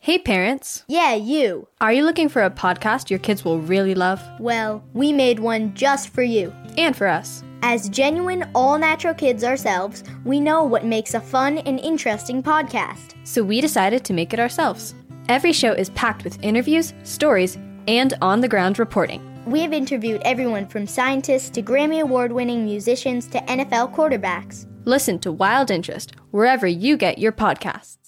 Hey, 0.01 0.19
parents. 0.19 0.83
Yeah, 0.87 1.13
you. 1.13 1.69
Are 1.79 1.93
you 1.93 2.03
looking 2.03 2.27
for 2.27 2.43
a 2.43 2.49
podcast 2.49 3.09
your 3.09 3.19
kids 3.19 3.45
will 3.45 3.59
really 3.59 3.95
love? 3.95 4.21
Well, 4.37 4.83
we 4.93 5.13
made 5.13 5.39
one 5.39 5.73
just 5.75 6.09
for 6.09 6.23
you. 6.23 6.53
And 6.77 6.93
for 6.93 7.07
us. 7.07 7.41
As 7.65 7.87
genuine, 7.87 8.45
all 8.53 8.77
natural 8.77 9.13
kids 9.13 9.41
ourselves, 9.41 10.03
we 10.25 10.41
know 10.41 10.65
what 10.65 10.83
makes 10.83 11.13
a 11.13 11.21
fun 11.21 11.59
and 11.59 11.79
interesting 11.79 12.43
podcast. 12.43 13.13
So 13.23 13.41
we 13.41 13.61
decided 13.61 14.03
to 14.03 14.13
make 14.13 14.33
it 14.33 14.39
ourselves. 14.41 14.93
Every 15.29 15.53
show 15.53 15.71
is 15.71 15.89
packed 15.91 16.25
with 16.25 16.43
interviews, 16.43 16.93
stories, 17.03 17.57
and 17.87 18.15
on 18.21 18.41
the 18.41 18.49
ground 18.49 18.79
reporting. 18.79 19.21
We 19.45 19.61
have 19.61 19.71
interviewed 19.71 20.21
everyone 20.25 20.67
from 20.67 20.85
scientists 20.85 21.49
to 21.51 21.63
Grammy 21.63 22.01
Award 22.01 22.33
winning 22.33 22.65
musicians 22.65 23.27
to 23.27 23.37
NFL 23.39 23.95
quarterbacks. 23.95 24.67
Listen 24.83 25.17
to 25.19 25.31
Wild 25.31 25.71
Interest 25.71 26.11
wherever 26.31 26.67
you 26.67 26.97
get 26.97 27.17
your 27.17 27.31
podcasts. 27.31 28.02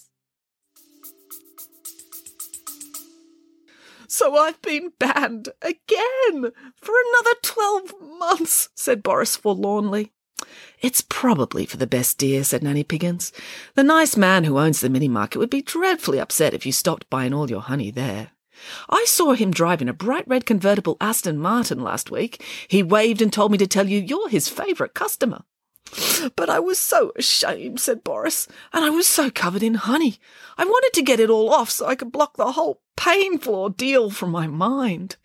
So 4.16 4.34
I've 4.34 4.62
been 4.62 4.92
banned 4.98 5.50
again 5.60 6.50
for 6.74 6.94
another 7.10 7.36
12 7.42 7.92
months, 8.18 8.70
said 8.74 9.02
Boris 9.02 9.36
forlornly. 9.36 10.10
It's 10.80 11.02
probably 11.02 11.66
for 11.66 11.76
the 11.76 11.86
best, 11.86 12.16
dear, 12.16 12.42
said 12.42 12.62
Nanny 12.62 12.82
Piggins. 12.82 13.30
The 13.74 13.84
nice 13.84 14.16
man 14.16 14.44
who 14.44 14.58
owns 14.58 14.80
the 14.80 14.88
mini 14.88 15.06
market 15.06 15.38
would 15.38 15.50
be 15.50 15.60
dreadfully 15.60 16.18
upset 16.18 16.54
if 16.54 16.64
you 16.64 16.72
stopped 16.72 17.10
buying 17.10 17.34
all 17.34 17.50
your 17.50 17.60
honey 17.60 17.90
there. 17.90 18.30
I 18.88 19.04
saw 19.06 19.34
him 19.34 19.50
driving 19.50 19.86
a 19.90 19.92
bright 19.92 20.26
red 20.26 20.46
convertible 20.46 20.96
Aston 20.98 21.36
Martin 21.36 21.82
last 21.82 22.10
week. 22.10 22.42
He 22.68 22.82
waved 22.82 23.20
and 23.20 23.30
told 23.30 23.52
me 23.52 23.58
to 23.58 23.66
tell 23.66 23.86
you 23.86 24.00
you're 24.00 24.30
his 24.30 24.48
favourite 24.48 24.94
customer. 24.94 25.42
But 26.34 26.50
I 26.50 26.58
was 26.58 26.78
so 26.78 27.12
ashamed, 27.16 27.80
said 27.80 28.04
Boris, 28.04 28.48
and 28.72 28.84
I 28.84 28.90
was 28.90 29.06
so 29.06 29.30
covered 29.30 29.62
in 29.62 29.74
honey. 29.74 30.18
I 30.58 30.64
wanted 30.64 30.92
to 30.94 31.02
get 31.02 31.20
it 31.20 31.30
all 31.30 31.52
off 31.52 31.70
so 31.70 31.86
I 31.86 31.94
could 31.94 32.12
block 32.12 32.36
the 32.36 32.52
whole 32.52 32.80
painful 32.96 33.54
ordeal 33.54 34.10
from 34.10 34.30
my 34.30 34.46
mind. 34.46 35.16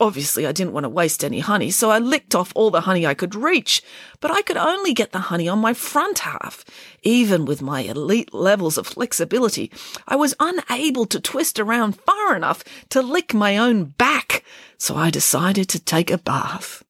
Obviously, 0.00 0.46
I 0.46 0.52
didn't 0.52 0.72
want 0.72 0.84
to 0.84 0.88
waste 0.88 1.22
any 1.22 1.40
honey, 1.40 1.70
so 1.70 1.90
I 1.90 1.98
licked 1.98 2.34
off 2.34 2.52
all 2.54 2.70
the 2.70 2.82
honey 2.82 3.06
I 3.06 3.14
could 3.14 3.34
reach, 3.34 3.82
but 4.20 4.30
I 4.30 4.42
could 4.42 4.56
only 4.56 4.92
get 4.94 5.12
the 5.12 5.28
honey 5.30 5.48
on 5.48 5.58
my 5.58 5.74
front 5.74 6.20
half. 6.20 6.64
Even 7.02 7.44
with 7.44 7.62
my 7.62 7.82
elite 7.82 8.34
levels 8.34 8.78
of 8.78 8.86
flexibility, 8.86 9.70
I 10.08 10.16
was 10.16 10.34
unable 10.40 11.06
to 11.06 11.20
twist 11.20 11.60
around 11.60 12.00
far 12.00 12.34
enough 12.34 12.64
to 12.90 13.02
lick 13.02 13.32
my 13.32 13.56
own 13.56 13.84
back, 13.84 14.44
so 14.78 14.96
I 14.96 15.10
decided 15.10 15.68
to 15.68 15.78
take 15.78 16.10
a 16.10 16.18
bath. 16.18 16.82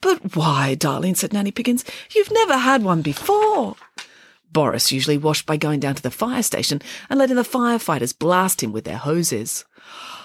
But 0.00 0.36
why, 0.36 0.74
darling, 0.74 1.14
said 1.14 1.32
Nanny 1.32 1.50
Piggins, 1.50 1.84
you've 2.14 2.30
never 2.30 2.58
had 2.58 2.82
one 2.82 3.02
before. 3.02 3.76
Boris 4.52 4.92
usually 4.92 5.18
washed 5.18 5.46
by 5.46 5.56
going 5.56 5.80
down 5.80 5.94
to 5.94 6.02
the 6.02 6.10
fire 6.10 6.42
station 6.42 6.80
and 7.10 7.18
letting 7.18 7.36
the 7.36 7.42
firefighters 7.42 8.18
blast 8.18 8.62
him 8.62 8.72
with 8.72 8.84
their 8.84 8.96
hoses. 8.96 9.64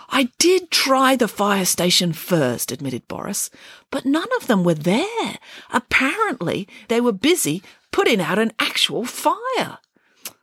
I 0.09 0.29
did 0.39 0.71
try 0.71 1.15
the 1.15 1.27
fire 1.27 1.65
station 1.65 2.11
first, 2.11 2.71
admitted 2.71 3.07
Boris, 3.07 3.49
but 3.89 4.05
none 4.05 4.27
of 4.39 4.47
them 4.47 4.63
were 4.63 4.73
there. 4.73 5.37
Apparently, 5.71 6.67
they 6.89 6.99
were 6.99 7.13
busy 7.13 7.63
putting 7.91 8.19
out 8.19 8.39
an 8.39 8.51
actual 8.59 9.05
fire. 9.05 9.79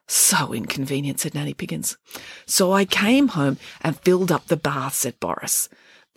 So 0.07 0.55
inconvenient, 0.55 1.21
said 1.21 1.35
Nanny 1.35 1.53
Piggins. 1.53 1.99
So 2.47 2.73
I 2.73 2.87
came 2.87 3.29
home 3.29 3.59
and 3.83 4.01
filled 4.01 4.33
up 4.33 4.47
the 4.47 4.57
bath, 4.57 4.95
said 4.95 5.21
Boris. 5.21 5.69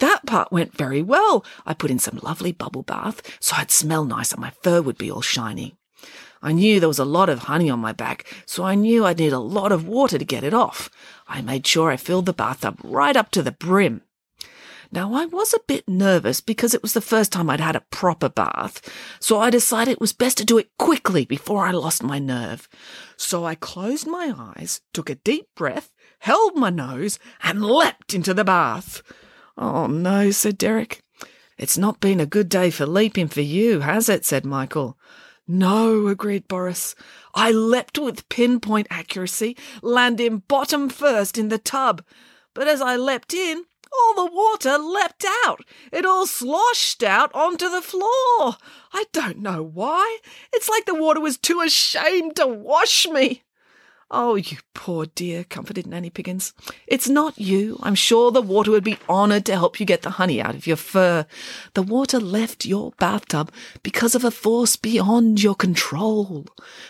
That 0.01 0.25
part 0.25 0.51
went 0.51 0.75
very 0.75 1.03
well. 1.03 1.45
I 1.63 1.75
put 1.75 1.91
in 1.91 1.99
some 1.99 2.19
lovely 2.23 2.51
bubble 2.51 2.81
bath 2.81 3.21
so 3.39 3.55
I'd 3.55 3.69
smell 3.69 4.03
nice 4.03 4.31
and 4.31 4.41
my 4.41 4.51
fur 4.63 4.81
would 4.81 4.97
be 4.97 5.11
all 5.11 5.21
shiny. 5.21 5.75
I 6.41 6.53
knew 6.53 6.79
there 6.79 6.89
was 6.89 6.97
a 6.97 7.05
lot 7.05 7.29
of 7.29 7.39
honey 7.43 7.69
on 7.69 7.79
my 7.79 7.91
back, 7.91 8.25
so 8.47 8.63
I 8.63 8.73
knew 8.73 9.05
I'd 9.05 9.19
need 9.19 9.31
a 9.31 9.37
lot 9.37 9.71
of 9.71 9.87
water 9.87 10.17
to 10.17 10.25
get 10.25 10.43
it 10.43 10.55
off. 10.55 10.89
I 11.27 11.43
made 11.43 11.67
sure 11.67 11.91
I 11.91 11.97
filled 11.97 12.25
the 12.25 12.33
bathtub 12.33 12.79
right 12.83 13.15
up 13.15 13.29
to 13.31 13.43
the 13.43 13.51
brim. 13.51 14.01
Now, 14.91 15.13
I 15.13 15.25
was 15.25 15.53
a 15.53 15.67
bit 15.67 15.87
nervous 15.87 16.41
because 16.41 16.73
it 16.73 16.81
was 16.81 16.93
the 16.93 16.99
first 16.99 17.31
time 17.31 17.47
I'd 17.47 17.59
had 17.59 17.75
a 17.75 17.85
proper 17.91 18.27
bath, 18.27 18.81
so 19.19 19.39
I 19.39 19.51
decided 19.51 19.91
it 19.91 20.01
was 20.01 20.13
best 20.13 20.39
to 20.39 20.45
do 20.45 20.57
it 20.57 20.71
quickly 20.79 21.25
before 21.25 21.63
I 21.63 21.71
lost 21.71 22.01
my 22.01 22.17
nerve. 22.17 22.67
So 23.17 23.45
I 23.45 23.53
closed 23.53 24.07
my 24.07 24.33
eyes, 24.35 24.81
took 24.93 25.11
a 25.11 25.15
deep 25.15 25.45
breath, 25.55 25.91
held 26.19 26.55
my 26.55 26.71
nose, 26.71 27.19
and 27.43 27.63
leapt 27.63 28.15
into 28.15 28.33
the 28.33 28.43
bath. 28.43 29.03
Oh, 29.61 29.85
no, 29.85 30.31
said 30.31 30.57
Derek. 30.57 31.03
It's 31.55 31.77
not 31.77 31.99
been 31.99 32.19
a 32.19 32.25
good 32.25 32.49
day 32.49 32.71
for 32.71 32.87
leaping 32.87 33.27
for 33.27 33.41
you, 33.41 33.81
has 33.81 34.09
it? 34.09 34.25
said 34.25 34.43
Michael. 34.43 34.97
No, 35.47 36.07
agreed 36.07 36.47
Boris. 36.47 36.95
I 37.35 37.51
leapt 37.51 37.99
with 37.99 38.27
pinpoint 38.27 38.87
accuracy, 38.89 39.55
landing 39.83 40.39
bottom 40.47 40.89
first 40.89 41.37
in 41.37 41.49
the 41.49 41.59
tub. 41.59 42.03
But 42.55 42.67
as 42.67 42.81
I 42.81 42.95
leapt 42.95 43.35
in, 43.35 43.65
all 43.93 44.15
the 44.15 44.31
water 44.33 44.79
leapt 44.79 45.27
out. 45.45 45.63
It 45.91 46.07
all 46.07 46.25
sloshed 46.25 47.03
out 47.03 47.29
onto 47.35 47.69
the 47.69 47.83
floor. 47.83 48.57
I 48.91 49.05
don't 49.13 49.37
know 49.37 49.61
why. 49.61 50.17
It's 50.53 50.69
like 50.69 50.85
the 50.85 50.95
water 50.95 51.21
was 51.21 51.37
too 51.37 51.61
ashamed 51.61 52.35
to 52.37 52.47
wash 52.47 53.07
me. 53.07 53.43
Oh, 54.13 54.35
you 54.35 54.57
poor 54.73 55.05
dear, 55.05 55.45
comforted 55.45 55.87
Nanny 55.87 56.09
Piggins. 56.09 56.51
It's 56.85 57.07
not 57.07 57.39
you. 57.39 57.79
I'm 57.81 57.95
sure 57.95 58.29
the 58.29 58.41
water 58.41 58.69
would 58.71 58.83
be 58.83 58.97
honoured 59.07 59.45
to 59.45 59.53
help 59.53 59.79
you 59.79 59.85
get 59.85 60.01
the 60.01 60.09
honey 60.09 60.41
out 60.41 60.53
of 60.53 60.67
your 60.67 60.75
fur. 60.75 61.25
The 61.75 61.81
water 61.81 62.19
left 62.19 62.65
your 62.65 62.91
bathtub 62.99 63.53
because 63.83 64.13
of 64.13 64.25
a 64.25 64.31
force 64.31 64.75
beyond 64.75 65.41
your 65.41 65.55
control. 65.55 66.45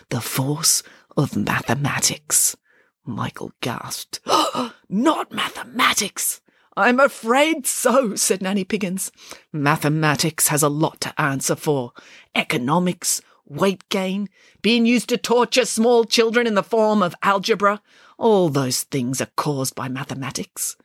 The 0.09 0.19
force 0.19 0.81
of 1.15 1.37
mathematics. 1.37 2.57
Michael 3.05 3.51
gasped. 3.61 4.19
not 4.89 5.31
mathematics! 5.31 6.41
I'm 6.75 6.99
afraid 6.99 7.67
so, 7.67 8.15
said 8.15 8.41
Nanny 8.41 8.63
Piggins. 8.63 9.11
Mathematics 9.51 10.47
has 10.47 10.63
a 10.63 10.69
lot 10.69 11.01
to 11.01 11.21
answer 11.21 11.55
for. 11.55 11.91
Economics, 12.33 13.21
weight 13.51 13.87
gain, 13.89 14.29
being 14.61 14.85
used 14.85 15.09
to 15.09 15.17
torture 15.17 15.65
small 15.65 16.05
children 16.05 16.47
in 16.47 16.55
the 16.55 16.63
form 16.63 17.03
of 17.03 17.15
algebra. 17.21 17.81
All 18.17 18.49
those 18.49 18.83
things 18.83 19.21
are 19.21 19.29
caused 19.35 19.75
by 19.75 19.87
mathematics. 19.87 20.77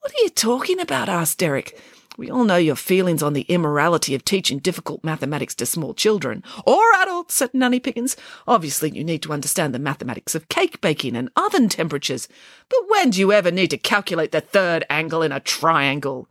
What 0.00 0.12
are 0.12 0.22
you 0.22 0.28
talking 0.30 0.80
about? 0.80 1.08
asked 1.08 1.38
Derek. 1.38 1.78
We 2.18 2.30
all 2.30 2.44
know 2.44 2.56
your 2.56 2.74
feelings 2.74 3.22
on 3.22 3.32
the 3.32 3.42
immorality 3.42 4.12
of 4.16 4.24
teaching 4.24 4.58
difficult 4.58 5.04
mathematics 5.04 5.54
to 5.54 5.66
small 5.66 5.94
children. 5.94 6.42
Or 6.66 6.82
adults, 6.96 7.34
said 7.34 7.54
Nanny 7.54 7.78
Piggins. 7.78 8.16
Obviously, 8.46 8.90
you 8.90 9.04
need 9.04 9.22
to 9.22 9.32
understand 9.32 9.72
the 9.72 9.78
mathematics 9.78 10.34
of 10.34 10.48
cake 10.48 10.80
baking 10.80 11.14
and 11.14 11.30
oven 11.36 11.68
temperatures. 11.68 12.26
But 12.68 12.80
when 12.88 13.10
do 13.10 13.20
you 13.20 13.32
ever 13.32 13.52
need 13.52 13.70
to 13.70 13.78
calculate 13.78 14.32
the 14.32 14.40
third 14.40 14.84
angle 14.90 15.22
in 15.22 15.30
a 15.30 15.38
triangle? 15.38 16.28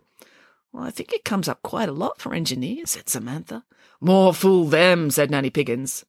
Well, 0.74 0.84
I 0.84 0.92
think 0.92 1.14
it 1.14 1.24
comes 1.24 1.48
up 1.48 1.62
quite 1.62 1.88
a 1.88 1.94
lot 1.94 2.20
for 2.20 2.34
engineers, 2.34 2.92
said 2.92 3.08
Samantha. 3.08 3.64
More 4.00 4.34
fool 4.34 4.66
them, 4.66 5.10
said 5.10 5.32
Nanny 5.32 5.50
Piggins. 5.50 6.06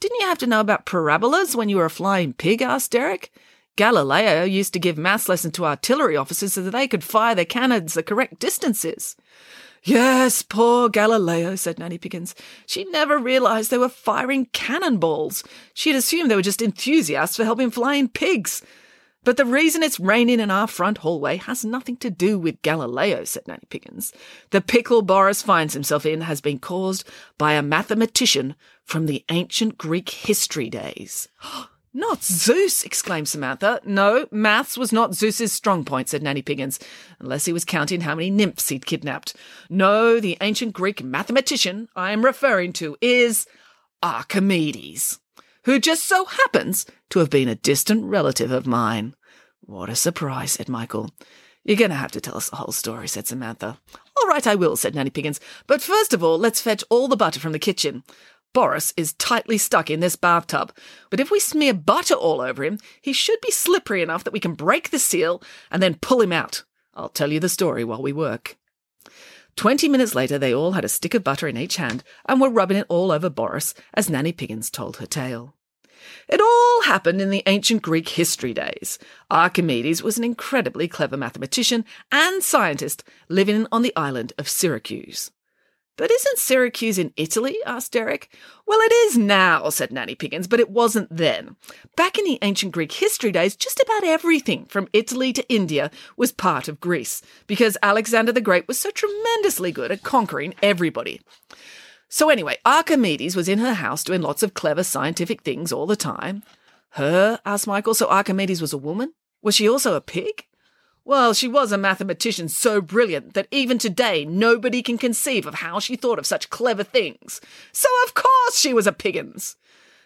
Didn't 0.00 0.20
you 0.20 0.26
have 0.26 0.38
to 0.38 0.46
know 0.46 0.60
about 0.60 0.86
parabolas 0.86 1.54
when 1.54 1.68
you 1.68 1.76
were 1.76 1.84
a 1.84 1.90
flying 1.90 2.32
pig? 2.32 2.62
asked 2.62 2.92
Derek. 2.92 3.30
Galileo 3.76 4.44
used 4.44 4.72
to 4.72 4.78
give 4.78 4.98
maths 4.98 5.28
lessons 5.28 5.54
to 5.54 5.64
artillery 5.64 6.16
officers 6.16 6.54
so 6.54 6.62
that 6.62 6.70
they 6.70 6.88
could 6.88 7.04
fire 7.04 7.34
their 7.34 7.44
cannons 7.44 7.94
the 7.94 8.02
correct 8.02 8.38
distances. 8.38 9.16
Yes, 9.82 10.42
poor 10.42 10.90
Galileo, 10.90 11.56
said 11.56 11.78
Nanny 11.78 11.96
Piggins. 11.96 12.34
She 12.66 12.84
never 12.84 13.16
realized 13.16 13.70
they 13.70 13.78
were 13.78 13.88
firing 13.88 14.46
cannonballs. 14.52 15.42
She'd 15.72 15.96
assumed 15.96 16.30
they 16.30 16.36
were 16.36 16.42
just 16.42 16.60
enthusiasts 16.60 17.36
for 17.36 17.44
helping 17.44 17.70
flying 17.70 18.08
pigs. 18.08 18.62
But 19.22 19.36
the 19.36 19.44
reason 19.44 19.82
it's 19.82 20.00
raining 20.00 20.40
in 20.40 20.50
our 20.50 20.66
front 20.66 20.98
hallway 20.98 21.36
has 21.36 21.64
nothing 21.64 21.96
to 21.98 22.10
do 22.10 22.38
with 22.38 22.62
Galileo, 22.62 23.24
said 23.24 23.46
Nanny 23.46 23.66
Piggins. 23.68 24.12
The 24.50 24.62
pickle 24.62 25.02
Boris 25.02 25.42
finds 25.42 25.74
himself 25.74 26.06
in 26.06 26.22
has 26.22 26.40
been 26.40 26.58
caused 26.58 27.06
by 27.36 27.52
a 27.52 27.62
mathematician 27.62 28.54
from 28.84 29.06
the 29.06 29.24
ancient 29.30 29.76
Greek 29.76 30.08
history 30.08 30.70
days. 30.70 31.28
Not 31.92 32.22
Zeus, 32.22 32.84
exclaimed 32.84 33.28
Samantha. 33.28 33.80
No, 33.84 34.28
maths 34.30 34.78
was 34.78 34.92
not 34.92 35.16
Zeus's 35.16 35.52
strong 35.52 35.84
point, 35.84 36.08
said 36.08 36.22
Nanny 36.22 36.40
Piggins, 36.40 36.78
unless 37.18 37.46
he 37.46 37.52
was 37.52 37.64
counting 37.64 38.02
how 38.02 38.14
many 38.14 38.30
nymphs 38.30 38.68
he'd 38.68 38.86
kidnapped. 38.86 39.34
No, 39.68 40.20
the 40.20 40.36
ancient 40.40 40.72
Greek 40.72 41.02
mathematician 41.02 41.88
I 41.96 42.12
am 42.12 42.24
referring 42.24 42.72
to 42.74 42.96
is 43.00 43.44
Archimedes 44.04 45.18
who 45.64 45.78
just 45.78 46.04
so 46.04 46.24
happens 46.24 46.86
to 47.10 47.18
have 47.18 47.30
been 47.30 47.48
a 47.48 47.54
distant 47.54 48.04
relative 48.04 48.50
of 48.50 48.66
mine. 48.66 49.14
What 49.60 49.90
a 49.90 49.94
surprise, 49.94 50.52
said 50.52 50.68
Michael. 50.68 51.10
You're 51.64 51.76
going 51.76 51.90
to 51.90 51.96
have 51.96 52.12
to 52.12 52.20
tell 52.20 52.36
us 52.36 52.48
the 52.48 52.56
whole 52.56 52.72
story, 52.72 53.06
said 53.06 53.26
Samantha. 53.26 53.78
All 54.20 54.28
right, 54.28 54.46
I 54.46 54.54
will, 54.54 54.76
said 54.76 54.94
Nanny 54.94 55.10
Piggins. 55.10 55.40
But 55.66 55.82
first 55.82 56.14
of 56.14 56.24
all, 56.24 56.38
let's 56.38 56.60
fetch 56.60 56.82
all 56.88 57.08
the 57.08 57.16
butter 57.16 57.38
from 57.38 57.52
the 57.52 57.58
kitchen. 57.58 58.02
Boris 58.52 58.92
is 58.96 59.12
tightly 59.14 59.58
stuck 59.58 59.90
in 59.90 60.00
this 60.00 60.16
bathtub, 60.16 60.72
but 61.08 61.20
if 61.20 61.30
we 61.30 61.38
smear 61.38 61.72
butter 61.72 62.14
all 62.14 62.40
over 62.40 62.64
him, 62.64 62.78
he 63.00 63.12
should 63.12 63.40
be 63.40 63.52
slippery 63.52 64.02
enough 64.02 64.24
that 64.24 64.32
we 64.32 64.40
can 64.40 64.54
break 64.54 64.90
the 64.90 64.98
seal 64.98 65.40
and 65.70 65.80
then 65.80 65.94
pull 65.94 66.20
him 66.20 66.32
out. 66.32 66.64
I'll 66.94 67.08
tell 67.08 67.30
you 67.30 67.38
the 67.38 67.48
story 67.48 67.84
while 67.84 68.02
we 68.02 68.12
work. 68.12 68.56
Twenty 69.56 69.88
minutes 69.88 70.14
later, 70.14 70.38
they 70.38 70.54
all 70.54 70.72
had 70.72 70.84
a 70.84 70.88
stick 70.88 71.14
of 71.14 71.24
butter 71.24 71.46
in 71.46 71.56
each 71.56 71.76
hand 71.76 72.02
and 72.26 72.40
were 72.40 72.48
rubbing 72.48 72.76
it 72.78 72.86
all 72.88 73.12
over 73.12 73.28
Boris 73.28 73.74
as 73.94 74.08
Nanny 74.08 74.32
Piggins 74.32 74.70
told 74.70 74.96
her 74.96 75.06
tale. 75.06 75.54
It 76.28 76.40
all 76.40 76.82
happened 76.82 77.20
in 77.20 77.30
the 77.30 77.42
ancient 77.46 77.82
Greek 77.82 78.08
history 78.08 78.54
days. 78.54 78.98
Archimedes 79.30 80.02
was 80.02 80.16
an 80.16 80.24
incredibly 80.24 80.88
clever 80.88 81.16
mathematician 81.16 81.84
and 82.10 82.42
scientist 82.42 83.04
living 83.28 83.66
on 83.70 83.82
the 83.82 83.94
island 83.96 84.32
of 84.38 84.48
Syracuse. 84.48 85.30
But 86.00 86.10
isn't 86.10 86.38
Syracuse 86.38 86.96
in 86.96 87.12
Italy? 87.18 87.58
asked 87.66 87.92
Derek. 87.92 88.34
Well, 88.66 88.78
it 88.80 88.90
is 88.90 89.18
now, 89.18 89.68
said 89.68 89.92
Nanny 89.92 90.14
Piggins, 90.14 90.48
but 90.48 90.58
it 90.58 90.70
wasn't 90.70 91.14
then. 91.14 91.56
Back 91.94 92.16
in 92.16 92.24
the 92.24 92.38
ancient 92.40 92.72
Greek 92.72 92.90
history 92.90 93.30
days, 93.30 93.54
just 93.54 93.78
about 93.80 94.04
everything 94.04 94.64
from 94.64 94.88
Italy 94.94 95.34
to 95.34 95.46
India 95.52 95.90
was 96.16 96.32
part 96.32 96.68
of 96.68 96.80
Greece, 96.80 97.20
because 97.46 97.76
Alexander 97.82 98.32
the 98.32 98.40
Great 98.40 98.66
was 98.66 98.80
so 98.80 98.90
tremendously 98.90 99.72
good 99.72 99.92
at 99.92 100.02
conquering 100.02 100.54
everybody. 100.62 101.20
So 102.08 102.30
anyway, 102.30 102.56
Archimedes 102.64 103.36
was 103.36 103.46
in 103.46 103.58
her 103.58 103.74
house 103.74 104.02
doing 104.02 104.22
lots 104.22 104.42
of 104.42 104.54
clever 104.54 104.82
scientific 104.82 105.42
things 105.42 105.70
all 105.70 105.84
the 105.84 105.96
time. 105.96 106.42
Her? 106.92 107.40
asked 107.44 107.66
Michael. 107.66 107.92
So 107.92 108.08
Archimedes 108.08 108.62
was 108.62 108.72
a 108.72 108.78
woman? 108.78 109.12
Was 109.42 109.54
she 109.54 109.68
also 109.68 109.96
a 109.96 110.00
pig? 110.00 110.46
Well, 111.04 111.32
she 111.32 111.48
was 111.48 111.72
a 111.72 111.78
mathematician 111.78 112.48
so 112.48 112.80
brilliant 112.80 113.34
that 113.34 113.48
even 113.50 113.78
today 113.78 114.24
nobody 114.24 114.82
can 114.82 114.98
conceive 114.98 115.46
of 115.46 115.54
how 115.54 115.78
she 115.80 115.96
thought 115.96 116.18
of 116.18 116.26
such 116.26 116.50
clever 116.50 116.84
things. 116.84 117.40
So 117.72 117.88
of 118.04 118.14
course 118.14 118.58
she 118.58 118.74
was 118.74 118.86
a 118.86 118.92
Piggins. 118.92 119.56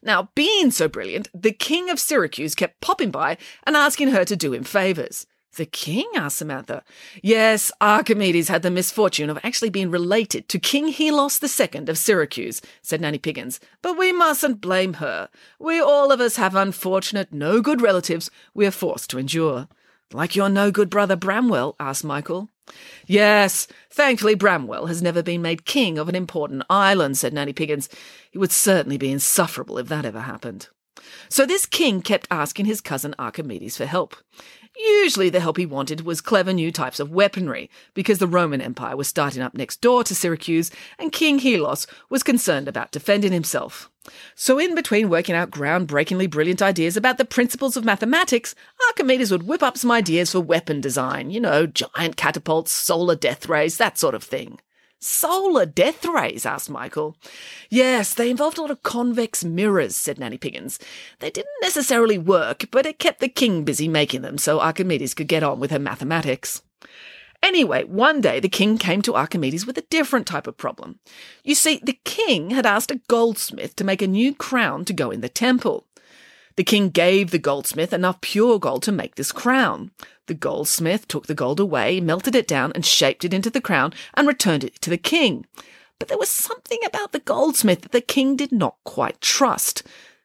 Now, 0.02 0.28
being 0.34 0.70
so 0.70 0.86
brilliant, 0.86 1.28
the 1.34 1.52
king 1.52 1.90
of 1.90 1.98
Syracuse 1.98 2.54
kept 2.54 2.80
popping 2.80 3.10
by 3.10 3.38
and 3.66 3.76
asking 3.76 4.08
her 4.08 4.24
to 4.24 4.36
do 4.36 4.52
him 4.52 4.62
favours. 4.62 5.26
The 5.56 5.66
king? 5.66 6.10
asked 6.16 6.38
Samantha. 6.38 6.82
Yes, 7.22 7.70
Archimedes 7.80 8.48
had 8.48 8.62
the 8.62 8.70
misfortune 8.70 9.30
of 9.30 9.38
actually 9.42 9.70
being 9.70 9.90
related 9.90 10.48
to 10.48 10.58
King 10.58 10.92
Helos 10.92 11.40
II 11.42 11.88
of 11.88 11.96
Syracuse, 11.96 12.60
said 12.82 13.00
Nanny 13.00 13.18
Piggins. 13.18 13.60
But 13.80 13.96
we 13.96 14.12
mustn't 14.12 14.60
blame 14.60 14.94
her. 14.94 15.28
We 15.58 15.80
all 15.80 16.10
of 16.10 16.20
us 16.20 16.36
have 16.36 16.56
unfortunate, 16.56 17.32
no 17.32 17.60
good 17.60 17.80
relatives 17.80 18.30
we 18.52 18.66
are 18.66 18.72
forced 18.72 19.10
to 19.10 19.18
endure. 19.18 19.68
Like 20.14 20.37
your 20.37 20.49
no 20.49 20.71
good 20.71 20.90
brother 20.90 21.16
Bramwell? 21.16 21.75
asked 21.80 22.04
Michael. 22.04 22.49
Yes, 23.04 23.66
thankfully 23.90 24.37
Bramwell 24.37 24.87
has 24.87 25.02
never 25.02 25.25
been 25.25 25.42
made 25.42 25.64
king 25.64 25.99
of 25.99 26.09
an 26.09 26.14
important 26.14 26.62
island, 26.71 27.18
said 27.18 27.35
Nanny 27.35 27.52
Piggins. 27.52 27.88
It 28.33 28.38
would 28.38 28.52
certainly 28.52 28.97
be 28.97 29.11
insufferable 29.11 29.76
if 29.76 29.88
that 29.88 30.04
ever 30.04 30.21
happened. 30.21 30.68
So 31.28 31.44
this 31.44 31.66
king 31.66 32.00
kept 32.00 32.28
asking 32.30 32.66
his 32.66 32.80
cousin 32.80 33.16
Archimedes 33.18 33.76
for 33.76 33.87
help. 33.87 34.14
Usually 34.76 35.31
the 35.31 35.40
help 35.40 35.57
he 35.57 35.66
wanted 35.66 36.00
was 36.00 36.21
clever 36.21 36.52
new 36.52 36.73
types 36.73 36.99
of 36.99 37.12
weaponry, 37.12 37.71
because 37.95 38.19
the 38.19 38.26
Roman 38.26 38.61
Empire 38.61 38.97
was 38.97 39.07
starting 39.07 39.43
up 39.43 39.54
next 39.54 39.81
door 39.81 40.02
to 40.02 40.14
Syracuse, 40.14 40.71
and 40.99 41.12
King 41.12 41.38
Helos 41.38 41.87
was 42.11 42.23
concerned 42.25 42.66
about 42.66 42.90
defending 42.90 43.33
himself. 43.33 43.90
So, 44.35 44.59
in 44.59 44.75
between 44.75 45.09
working 45.09 45.35
out 45.35 45.50
groundbreakingly 45.50 46.28
brilliant 46.28 46.61
ideas 46.61 46.97
about 46.97 47.19
the 47.19 47.25
principles 47.25 47.76
of 47.76 47.85
mathematics, 47.85 48.54
Archimedes 48.88 49.31
would 49.31 49.45
whip 49.45 49.62
up 49.62 49.78
some 49.78 49.90
ideas 49.90 50.33
for 50.33 50.40
weapon 50.40 50.81
design, 50.81 51.31
you 51.31 51.40
know, 51.40 51.66
giant 51.66 52.16
catapults, 52.16 52.73
solar 52.73 53.16
death 53.16 53.49
rays, 53.49 53.78
that 53.78 53.99
sort 53.99 54.14
of 54.14 54.25
thing. 54.25 54.59
Solar 55.06 55.66
death 55.66 56.06
rays? 56.06 56.46
asked 56.46 56.70
Michael. 56.70 57.14
Yes, 57.68 58.14
they 58.14 58.30
involved 58.30 58.56
a 58.56 58.62
lot 58.62 58.70
of 58.70 58.82
convex 58.82 59.44
mirrors, 59.44 59.94
said 59.94 60.18
Nanny 60.18 60.38
Piggins. 60.38 60.78
They 61.18 61.28
didn't 61.28 61.52
necessarily 61.61 62.16
work, 62.16 62.64
but 62.70 62.87
it 62.87 62.99
kept 62.99 63.20
the 63.20 63.28
king 63.28 63.64
busy 63.64 63.87
making 63.87 64.23
them 64.23 64.38
so 64.38 64.61
Archimedes 64.61 65.12
could 65.12 65.28
get 65.28 65.42
on 65.42 65.61
with 65.61 65.73
her 65.73 65.78
mathematics. 65.78 66.62
Anyway, 67.42 67.84
one 67.84 68.23
day 68.23 68.40
the 68.40 68.49
king 68.49 68.78
came 68.78 69.02
to 69.02 69.14
Archimedes 69.14 69.66
with 69.66 69.76
a 69.76 69.82
different 69.90 70.26
type 70.26 70.46
of 70.46 70.56
problem. 70.56 70.99
You 71.44 71.54
see, 71.54 71.80
the 71.82 71.99
king 72.04 72.52
had 72.52 72.64
asked 72.64 72.90
a 72.90 73.02
goldsmith 73.06 73.76
to 73.76 73.84
make 73.84 74.00
a 74.00 74.06
new 74.06 74.34
crown 74.34 74.87
to 74.87 74.94
go 74.94 75.11
in 75.11 75.20
the 75.20 75.28
temple. 75.28 75.84
The 76.56 76.64
king 76.64 76.90
gave 76.90 77.30
the 77.30 77.38
goldsmith 77.38 77.92
enough 77.92 78.20
pure 78.20 78.61
gold 78.61 78.82
to 78.84 78.92
make 78.92 79.16
this 79.16 79.32
crown. 79.32 79.90
The 80.26 80.34
goldsmith 80.34 81.08
took 81.08 81.26
the 81.26 81.34
gold 81.34 81.58
away, 81.58 82.00
melted 82.00 82.37
it 82.37 82.46
down, 82.46 82.70
and 82.75 82.87
shaped 82.87 83.25
it 83.25 83.34
into 83.34 83.50
the 83.50 83.61
crown 83.61 83.92
and 84.14 84.28
returned 84.28 84.62
it 84.62 84.80
to 84.82 84.90
the 84.90 84.96
king. 84.96 85.46
But 85.99 86.08
there 86.08 86.19
was 86.19 86.30
something 86.30 86.78
about 86.86 87.12
the 87.12 87.19
goldsmith 87.19 87.82
that 87.82 87.93
the 87.93 88.00
king 88.00 88.36
did 88.36 88.52
not 88.52 88.76
quite 88.84 89.21
trust. 89.21 89.82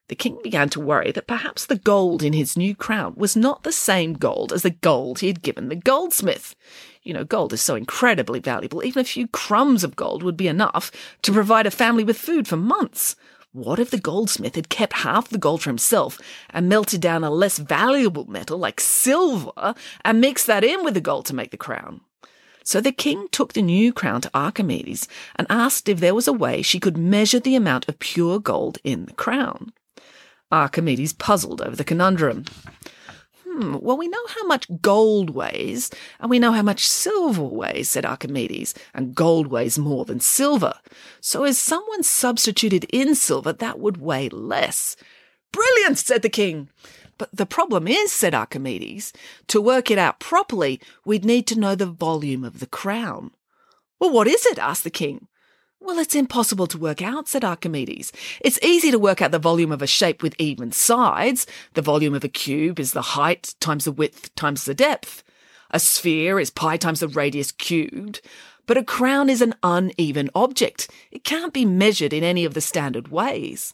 The 0.07 0.15
king 0.15 0.39
began 0.43 0.69
to 0.69 0.79
worry 0.79 1.11
that 1.11 1.27
perhaps 1.27 1.65
the 1.65 1.77
gold 1.77 2.23
in 2.23 2.33
his 2.33 2.57
new 2.57 2.75
crown 2.75 3.13
was 3.15 3.35
not 3.35 3.63
the 3.63 3.71
same 3.71 4.13
gold 4.13 4.51
as 4.51 4.63
the 4.63 4.71
gold 4.71 5.19
he 5.19 5.27
had 5.27 5.43
given 5.43 5.69
the 5.69 5.75
goldsmith. 5.75 6.55
You 7.03 7.13
know, 7.13 7.23
gold 7.23 7.53
is 7.53 7.61
so 7.61 7.75
incredibly 7.75 8.39
valuable, 8.39 8.83
even 8.83 9.01
a 9.01 9.05
few 9.05 9.27
crumbs 9.27 9.83
of 9.83 9.95
gold 9.95 10.23
would 10.23 10.37
be 10.37 10.47
enough 10.47 10.91
to 11.21 11.31
provide 11.31 11.67
a 11.67 11.71
family 11.71 12.03
with 12.03 12.17
food 12.17 12.47
for 12.47 12.57
months. 12.57 13.15
What 13.51 13.79
if 13.79 13.89
the 13.89 13.97
goldsmith 13.97 14.53
had 14.53 14.69
kept 14.69 14.93
half 14.93 15.27
the 15.27 15.39
gold 15.39 15.63
for 15.63 15.71
himself 15.71 16.19
and 16.51 16.69
melted 16.69 17.01
down 17.01 17.23
a 17.23 17.31
less 17.31 17.57
valuable 17.57 18.29
metal 18.29 18.59
like 18.59 18.79
silver 18.79 19.73
and 20.05 20.21
mixed 20.21 20.45
that 20.45 20.63
in 20.63 20.83
with 20.83 20.93
the 20.93 21.01
gold 21.01 21.25
to 21.27 21.35
make 21.35 21.49
the 21.49 21.57
crown? 21.57 22.01
So 22.63 22.79
the 22.79 22.91
king 22.91 23.27
took 23.31 23.53
the 23.53 23.63
new 23.63 23.91
crown 23.91 24.21
to 24.21 24.31
Archimedes 24.35 25.07
and 25.35 25.47
asked 25.49 25.89
if 25.89 25.99
there 25.99 26.13
was 26.13 26.27
a 26.27 26.33
way 26.33 26.61
she 26.61 26.79
could 26.79 26.95
measure 26.95 27.39
the 27.39 27.55
amount 27.55 27.89
of 27.89 27.97
pure 27.97 28.39
gold 28.39 28.77
in 28.83 29.05
the 29.05 29.13
crown. 29.13 29.73
Archimedes 30.51 31.13
puzzled 31.13 31.59
over 31.59 31.75
the 31.75 31.83
conundrum. 31.83 32.45
Hmm, 33.59 33.75
well, 33.81 33.97
we 33.97 34.07
know 34.07 34.25
how 34.29 34.45
much 34.45 34.69
gold 34.81 35.31
weighs, 35.31 35.91
and 36.21 36.29
we 36.29 36.39
know 36.39 36.53
how 36.53 36.61
much 36.61 36.87
silver 36.87 37.43
weighs, 37.43 37.89
said 37.89 38.05
Archimedes, 38.05 38.73
and 38.93 39.13
gold 39.13 39.47
weighs 39.47 39.77
more 39.77 40.05
than 40.05 40.21
silver. 40.21 40.75
So 41.19 41.43
if 41.43 41.55
someone 41.55 42.03
substituted 42.03 42.85
in 42.85 43.15
silver, 43.15 43.51
that 43.51 43.77
would 43.77 43.97
weigh 43.97 44.29
less. 44.29 44.95
Brilliant, 45.51 45.97
said 45.97 46.21
the 46.21 46.29
king. 46.29 46.69
But 47.17 47.35
the 47.35 47.45
problem 47.45 47.85
is, 47.85 48.13
said 48.13 48.33
Archimedes, 48.33 49.11
to 49.47 49.59
work 49.59 49.91
it 49.91 49.97
out 49.97 50.21
properly, 50.21 50.79
we'd 51.03 51.25
need 51.25 51.45
to 51.47 51.59
know 51.59 51.75
the 51.75 51.85
volume 51.85 52.45
of 52.45 52.61
the 52.61 52.67
crown. 52.67 53.31
Well, 53.99 54.11
what 54.13 54.27
is 54.27 54.45
it? 54.45 54.57
asked 54.57 54.85
the 54.85 54.89
king. 54.89 55.27
Well, 55.81 55.97
it's 55.97 56.15
impossible 56.15 56.67
to 56.67 56.77
work 56.77 57.01
out, 57.01 57.29
said 57.29 57.45
Archimedes. 57.45 58.11
It's 58.41 58.59
easy 58.61 58.91
to 58.91 58.99
work 58.99 59.21
out 59.21 59.31
the 59.31 59.39
volume 59.39 59.71
of 59.71 59.81
a 59.81 59.87
shape 59.87 60.21
with 60.21 60.35
even 60.37 60.73
sides. 60.73 61.47
The 61.73 61.81
volume 61.81 62.13
of 62.13 62.23
a 62.23 62.29
cube 62.29 62.79
is 62.79 62.91
the 62.91 63.01
height 63.01 63.55
times 63.61 63.85
the 63.85 63.91
width 63.91 64.35
times 64.35 64.65
the 64.65 64.73
depth. 64.73 65.23
A 65.71 65.79
sphere 65.79 66.39
is 66.39 66.49
pi 66.49 66.75
times 66.75 66.99
the 66.99 67.07
radius 67.07 67.51
cubed. 67.51 68.21
But 68.65 68.77
a 68.77 68.83
crown 68.83 69.29
is 69.29 69.41
an 69.41 69.55
uneven 69.63 70.29
object. 70.35 70.91
It 71.11 71.23
can't 71.23 71.53
be 71.53 71.65
measured 71.65 72.13
in 72.13 72.23
any 72.23 72.43
of 72.45 72.53
the 72.53 72.61
standard 72.61 73.07
ways. 73.07 73.73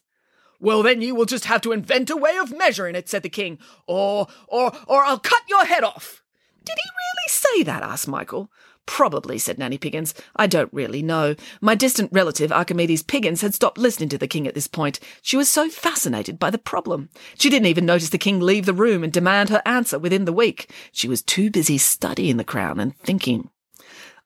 Well, 0.59 0.83
then 0.83 1.01
you 1.01 1.15
will 1.15 1.25
just 1.25 1.45
have 1.45 1.61
to 1.61 1.71
invent 1.71 2.09
a 2.09 2.15
way 2.15 2.37
of 2.37 2.55
measuring 2.55 2.95
it, 2.95 3.09
said 3.09 3.23
the 3.23 3.29
king, 3.29 3.59
or, 3.87 4.27
or, 4.47 4.71
or 4.87 5.03
I'll 5.03 5.19
cut 5.19 5.41
your 5.49 5.65
head 5.65 5.83
off. 5.83 6.23
Did 6.63 6.75
he 6.75 6.89
really 6.89 7.29
say 7.29 7.63
that? 7.63 7.83
asked 7.83 8.07
Michael. 8.07 8.49
Probably, 8.85 9.37
said 9.39 9.57
Nanny 9.57 9.77
Piggins. 9.77 10.13
I 10.35 10.47
don't 10.47 10.71
really 10.71 11.01
know. 11.01 11.35
My 11.59 11.75
distant 11.75 12.11
relative, 12.13 12.51
Archimedes 12.51 13.03
Piggins, 13.03 13.41
had 13.41 13.53
stopped 13.53 13.77
listening 13.77 14.09
to 14.09 14.17
the 14.17 14.27
king 14.27 14.47
at 14.47 14.53
this 14.53 14.67
point. 14.67 14.99
She 15.21 15.37
was 15.37 15.49
so 15.49 15.69
fascinated 15.69 16.37
by 16.37 16.51
the 16.51 16.57
problem. 16.57 17.09
She 17.39 17.49
didn't 17.49 17.67
even 17.67 17.85
notice 17.85 18.09
the 18.09 18.17
king 18.17 18.39
leave 18.39 18.65
the 18.65 18.73
room 18.73 19.03
and 19.03 19.11
demand 19.11 19.49
her 19.49 19.61
answer 19.65 19.97
within 19.97 20.25
the 20.25 20.33
week. 20.33 20.69
She 20.91 21.07
was 21.07 21.21
too 21.21 21.49
busy 21.49 21.77
studying 21.77 22.37
the 22.37 22.43
crown 22.43 22.79
and 22.79 22.95
thinking. 22.97 23.49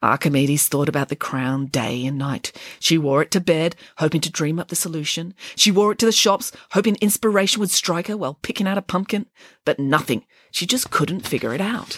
Archimedes 0.01 0.67
thought 0.67 0.87
about 0.87 1.09
the 1.09 1.15
crown 1.15 1.65
day 1.65 2.05
and 2.05 2.17
night. 2.17 2.53
She 2.79 2.97
wore 2.97 3.21
it 3.21 3.31
to 3.31 3.41
bed, 3.41 3.75
hoping 3.97 4.21
to 4.21 4.31
dream 4.31 4.57
up 4.57 4.69
the 4.69 4.75
solution. 4.75 5.33
She 5.55 5.71
wore 5.71 5.91
it 5.91 5.99
to 5.99 6.05
the 6.05 6.13
shops, 6.13 6.53
hoping 6.71 6.95
inspiration 7.01 7.59
would 7.59 7.69
strike 7.69 8.07
her 8.07 8.15
while 8.15 8.35
picking 8.35 8.67
out 8.67 8.77
a 8.77 8.81
pumpkin. 8.81 9.25
But 9.65 9.79
nothing. 9.79 10.25
She 10.51 10.65
just 10.65 10.89
couldn't 10.89 11.27
figure 11.27 11.53
it 11.53 11.61
out. 11.61 11.97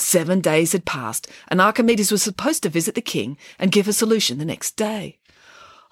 Seven 0.00 0.40
days 0.40 0.72
had 0.72 0.84
passed, 0.86 1.28
and 1.48 1.60
Archimedes 1.60 2.10
was 2.10 2.22
supposed 2.22 2.62
to 2.62 2.68
visit 2.68 2.94
the 2.94 3.02
king 3.02 3.36
and 3.58 3.70
give 3.70 3.86
a 3.86 3.92
solution 3.92 4.38
the 4.38 4.44
next 4.44 4.76
day. 4.76 5.18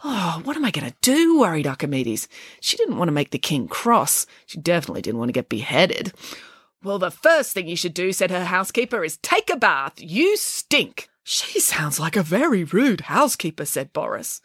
Oh, 0.03 0.41
what 0.45 0.57
am 0.57 0.65
I 0.65 0.71
going 0.71 0.89
to 0.89 0.97
do? 1.03 1.39
worried 1.39 1.67
Archimedes. 1.67 2.29
She 2.61 2.77
didn't 2.77 2.99
want 2.99 3.09
to 3.09 3.13
make 3.13 3.33
the 3.33 3.39
king 3.39 3.69
cross. 3.69 4.27
She 4.47 4.59
definitely 4.59 5.03
didn't 5.03 5.19
want 5.19 5.29
to 5.29 5.35
get 5.35 5.49
beheaded. 5.49 6.13
Well, 6.83 6.99
the 6.99 7.11
first 7.11 7.53
thing 7.53 7.67
you 7.67 7.77
should 7.77 7.95
do, 7.95 8.13
said 8.13 8.31
her 8.31 8.45
housekeeper, 8.45 9.05
is 9.05 9.19
take 9.19 9.51
a 9.51 9.57
bath. 9.57 9.95
You 9.99 10.37
stink. 10.37 11.09
She 11.25 11.61
sounds 11.61 12.01
like 12.01 12.17
a 12.17 12.23
very 12.23 12.65
rude 12.65 13.03
housekeeper, 13.03 13.67
said 13.67 13.93
Boris. 13.93 14.41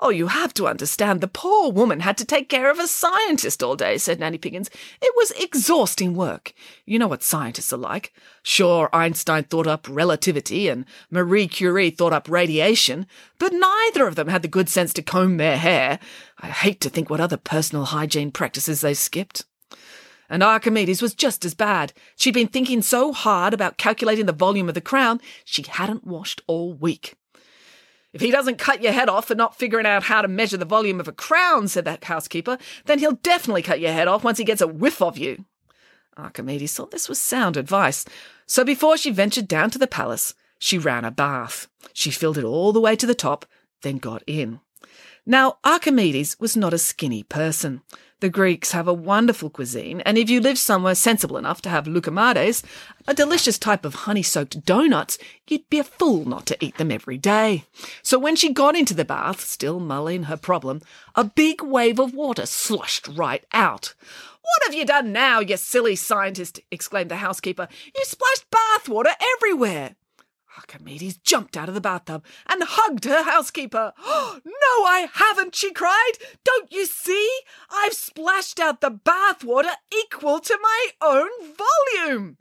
Oh, 0.00 0.10
you 0.10 0.28
have 0.28 0.54
to 0.54 0.68
understand, 0.68 1.20
the 1.20 1.26
poor 1.26 1.72
woman 1.72 2.00
had 2.00 2.16
to 2.18 2.24
take 2.24 2.48
care 2.48 2.70
of 2.70 2.78
a 2.78 2.86
scientist 2.86 3.64
all 3.64 3.74
day, 3.74 3.98
said 3.98 4.20
Nanny 4.20 4.38
Piggins. 4.38 4.70
It 5.02 5.12
was 5.16 5.32
exhausting 5.32 6.14
work. 6.14 6.52
You 6.86 7.00
know 7.00 7.08
what 7.08 7.24
scientists 7.24 7.72
are 7.72 7.78
like. 7.78 8.12
Sure, 8.44 8.88
Einstein 8.92 9.42
thought 9.42 9.66
up 9.66 9.88
relativity 9.90 10.68
and 10.68 10.84
Marie 11.10 11.48
Curie 11.48 11.90
thought 11.90 12.12
up 12.12 12.28
radiation, 12.28 13.08
but 13.40 13.52
neither 13.52 14.06
of 14.06 14.14
them 14.14 14.28
had 14.28 14.42
the 14.42 14.48
good 14.48 14.68
sense 14.68 14.92
to 14.92 15.02
comb 15.02 15.36
their 15.36 15.58
hair. 15.58 15.98
I 16.38 16.46
hate 16.46 16.80
to 16.82 16.90
think 16.90 17.10
what 17.10 17.20
other 17.20 17.36
personal 17.36 17.86
hygiene 17.86 18.30
practices 18.30 18.82
they 18.82 18.94
skipped. 18.94 19.46
And 20.30 20.44
Archimedes 20.44 21.02
was 21.02 21.14
just 21.14 21.44
as 21.44 21.54
bad. 21.54 21.92
She'd 22.14 22.34
been 22.34 22.48
thinking 22.48 22.82
so 22.82 23.12
hard 23.12 23.52
about 23.52 23.78
calculating 23.78 24.26
the 24.26 24.32
volume 24.32 24.68
of 24.68 24.76
the 24.76 24.80
crown, 24.80 25.20
she 25.44 25.62
hadn't 25.62 26.06
washed 26.06 26.42
all 26.46 26.72
week. 26.72 27.14
If 28.18 28.22
he 28.22 28.32
doesn't 28.32 28.58
cut 28.58 28.82
your 28.82 28.90
head 28.90 29.08
off 29.08 29.28
for 29.28 29.36
not 29.36 29.54
figuring 29.54 29.86
out 29.86 30.02
how 30.02 30.22
to 30.22 30.26
measure 30.26 30.56
the 30.56 30.64
volume 30.64 30.98
of 30.98 31.06
a 31.06 31.12
crown, 31.12 31.68
said 31.68 31.84
that 31.84 32.02
housekeeper, 32.02 32.58
then 32.86 32.98
he'll 32.98 33.12
definitely 33.12 33.62
cut 33.62 33.78
your 33.78 33.92
head 33.92 34.08
off 34.08 34.24
once 34.24 34.38
he 34.38 34.44
gets 34.44 34.60
a 34.60 34.66
whiff 34.66 35.00
of 35.00 35.16
you. 35.16 35.44
Archimedes 36.16 36.74
thought 36.74 36.90
this 36.90 37.08
was 37.08 37.20
sound 37.20 37.56
advice, 37.56 38.04
so 38.44 38.64
before 38.64 38.96
she 38.96 39.12
ventured 39.12 39.46
down 39.46 39.70
to 39.70 39.78
the 39.78 39.86
palace, 39.86 40.34
she 40.58 40.78
ran 40.78 41.04
a 41.04 41.12
bath. 41.12 41.68
She 41.92 42.10
filled 42.10 42.38
it 42.38 42.42
all 42.42 42.72
the 42.72 42.80
way 42.80 42.96
to 42.96 43.06
the 43.06 43.14
top, 43.14 43.46
then 43.82 43.98
got 43.98 44.24
in. 44.26 44.58
Now, 45.24 45.58
Archimedes 45.62 46.40
was 46.40 46.56
not 46.56 46.74
a 46.74 46.78
skinny 46.78 47.22
person. 47.22 47.82
The 48.20 48.28
Greeks 48.28 48.72
have 48.72 48.88
a 48.88 48.92
wonderful 48.92 49.48
cuisine, 49.48 50.00
and 50.00 50.18
if 50.18 50.28
you 50.28 50.40
live 50.40 50.58
somewhere 50.58 50.96
sensible 50.96 51.36
enough 51.36 51.62
to 51.62 51.68
have 51.68 51.84
loukoumades, 51.86 52.64
a 53.06 53.14
delicious 53.14 53.60
type 53.60 53.84
of 53.84 53.94
honey-soaked 53.94 54.64
donuts, 54.64 55.18
you'd 55.46 55.70
be 55.70 55.78
a 55.78 55.84
fool 55.84 56.24
not 56.24 56.44
to 56.46 56.56
eat 56.64 56.78
them 56.78 56.90
every 56.90 57.16
day. 57.16 57.62
So 58.02 58.18
when 58.18 58.34
she 58.34 58.52
got 58.52 58.74
into 58.74 58.92
the 58.92 59.04
bath, 59.04 59.42
still 59.42 59.78
mulling 59.78 60.24
her 60.24 60.36
problem, 60.36 60.80
a 61.14 61.22
big 61.22 61.62
wave 61.62 62.00
of 62.00 62.12
water 62.12 62.44
sloshed 62.46 63.06
right 63.06 63.44
out. 63.52 63.94
What 64.42 64.64
have 64.66 64.74
you 64.74 64.84
done 64.84 65.12
now, 65.12 65.38
you 65.38 65.56
silly 65.56 65.94
scientist? 65.94 66.58
exclaimed 66.72 67.12
the 67.12 67.16
housekeeper. 67.16 67.68
You 67.94 68.04
splashed 68.04 68.46
bathwater 68.50 69.12
everywhere. 69.36 69.94
Archimedes 70.58 71.18
jumped 71.18 71.56
out 71.56 71.68
of 71.68 71.76
the 71.76 71.80
bathtub 71.80 72.24
and 72.48 72.64
hugged 72.64 73.04
her 73.04 73.22
housekeeper. 73.22 73.92
Oh, 74.00 74.40
no, 74.44 74.52
I 74.52 75.08
haven't, 75.12 75.54
she 75.54 75.72
cried. 75.72 76.12
Don't 76.42 76.72
you 76.72 76.84
see? 76.84 77.30
I've 77.70 77.92
splashed 77.92 78.58
out 78.58 78.80
the 78.80 78.90
bathwater 78.90 79.74
equal 79.96 80.40
to 80.40 80.58
my 80.60 80.88
own 81.00 81.30
volume. 81.40 82.38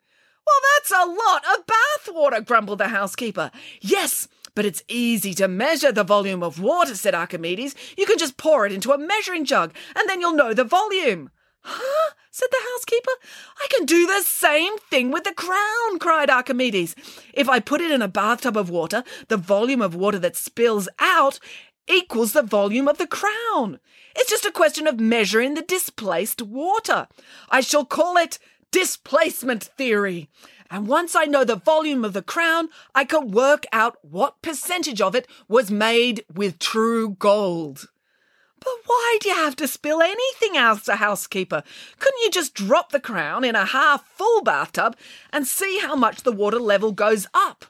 Well, 0.47 0.61
that's 0.75 0.91
a 0.91 1.05
lot 1.05 1.43
of 1.53 1.65
bathwater, 1.67 2.43
grumbled 2.43 2.79
the 2.79 2.87
housekeeper. 2.87 3.51
Yes, 3.81 4.27
but 4.55 4.65
it's 4.65 4.83
easy 4.87 5.35
to 5.35 5.47
measure 5.47 5.91
the 5.91 6.03
volume 6.03 6.41
of 6.41 6.59
water, 6.59 6.95
said 6.95 7.13
Archimedes. 7.13 7.75
You 7.95 8.07
can 8.07 8.17
just 8.17 8.37
pour 8.37 8.65
it 8.65 8.71
into 8.71 8.93
a 8.93 8.97
measuring 8.97 9.45
jug, 9.45 9.75
and 9.95 10.09
then 10.09 10.21
you'll 10.21 10.33
know 10.33 10.53
the 10.55 10.63
volume. 10.63 11.29
Huh? 11.61 12.13
said 12.37 12.49
the 12.51 12.69
housekeeper. 12.71 13.11
I 13.59 13.67
can 13.69 13.85
do 13.85 14.05
the 14.05 14.21
same 14.21 14.77
thing 14.77 15.11
with 15.11 15.23
the 15.23 15.33
crown, 15.33 15.97
cried 15.99 16.29
Archimedes. 16.29 16.95
If 17.33 17.49
I 17.49 17.59
put 17.59 17.81
it 17.81 17.89
in 17.89 18.03
a 18.03 18.07
bathtub 18.07 18.55
of 18.55 18.69
water, 18.69 19.03
the 19.27 19.37
volume 19.37 19.81
of 19.81 19.95
water 19.95 20.19
that 20.19 20.35
spills 20.35 20.87
out 20.99 21.39
equals 21.87 22.33
the 22.33 22.43
volume 22.43 22.87
of 22.87 22.99
the 22.99 23.07
crown. 23.07 23.79
It's 24.15 24.29
just 24.29 24.45
a 24.45 24.51
question 24.51 24.85
of 24.85 24.99
measuring 24.99 25.55
the 25.55 25.63
displaced 25.63 26.41
water. 26.41 27.07
I 27.49 27.61
shall 27.61 27.85
call 27.85 28.17
it 28.17 28.37
displacement 28.71 29.63
theory. 29.63 30.29
And 30.69 30.87
once 30.87 31.15
I 31.15 31.25
know 31.25 31.43
the 31.43 31.55
volume 31.55 32.03
of 32.03 32.13
the 32.13 32.21
crown, 32.21 32.69
I 32.93 33.05
can 33.05 33.31
work 33.31 33.65
out 33.71 33.97
what 34.01 34.41
percentage 34.41 35.01
of 35.01 35.15
it 35.15 35.27
was 35.47 35.71
made 35.71 36.25
with 36.33 36.59
true 36.59 37.11
gold. 37.11 37.87
But 38.59 38.73
why 38.85 39.17
do 39.21 39.29
you 39.29 39.35
have 39.35 39.55
to 39.57 39.67
spill 39.67 40.01
anything, 40.01 40.53
the 40.53 40.97
housekeeper. 40.97 41.63
Couldn't 41.99 42.21
you 42.23 42.31
just 42.31 42.53
drop 42.53 42.91
the 42.91 42.99
crown 42.99 43.43
in 43.43 43.55
a 43.55 43.65
half 43.65 44.05
full 44.07 44.41
bathtub 44.41 44.95
and 45.31 45.47
see 45.47 45.79
how 45.79 45.95
much 45.95 46.23
the 46.23 46.31
water 46.31 46.59
level 46.59 46.91
goes 46.91 47.27
up? 47.33 47.65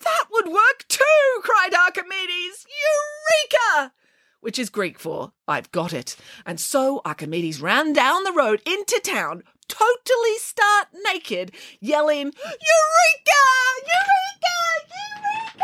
That 0.00 0.24
would 0.30 0.46
work 0.46 0.84
too, 0.88 1.40
cried 1.42 1.74
Archimedes. 1.74 2.66
Eureka! 2.68 3.92
Which 4.40 4.58
is 4.58 4.70
Greek 4.70 4.98
for 4.98 5.32
I've 5.48 5.72
got 5.72 5.92
it. 5.92 6.16
And 6.44 6.60
so 6.60 7.00
Archimedes 7.04 7.60
ran 7.60 7.92
down 7.92 8.24
the 8.24 8.32
road 8.32 8.62
into 8.66 9.00
town, 9.02 9.42
totally 9.68 10.38
stark 10.38 10.88
naked, 11.04 11.52
yelling, 11.80 12.26
Eureka! 12.26 13.42
Eureka! 13.86 14.56
Eureka! 14.92 15.55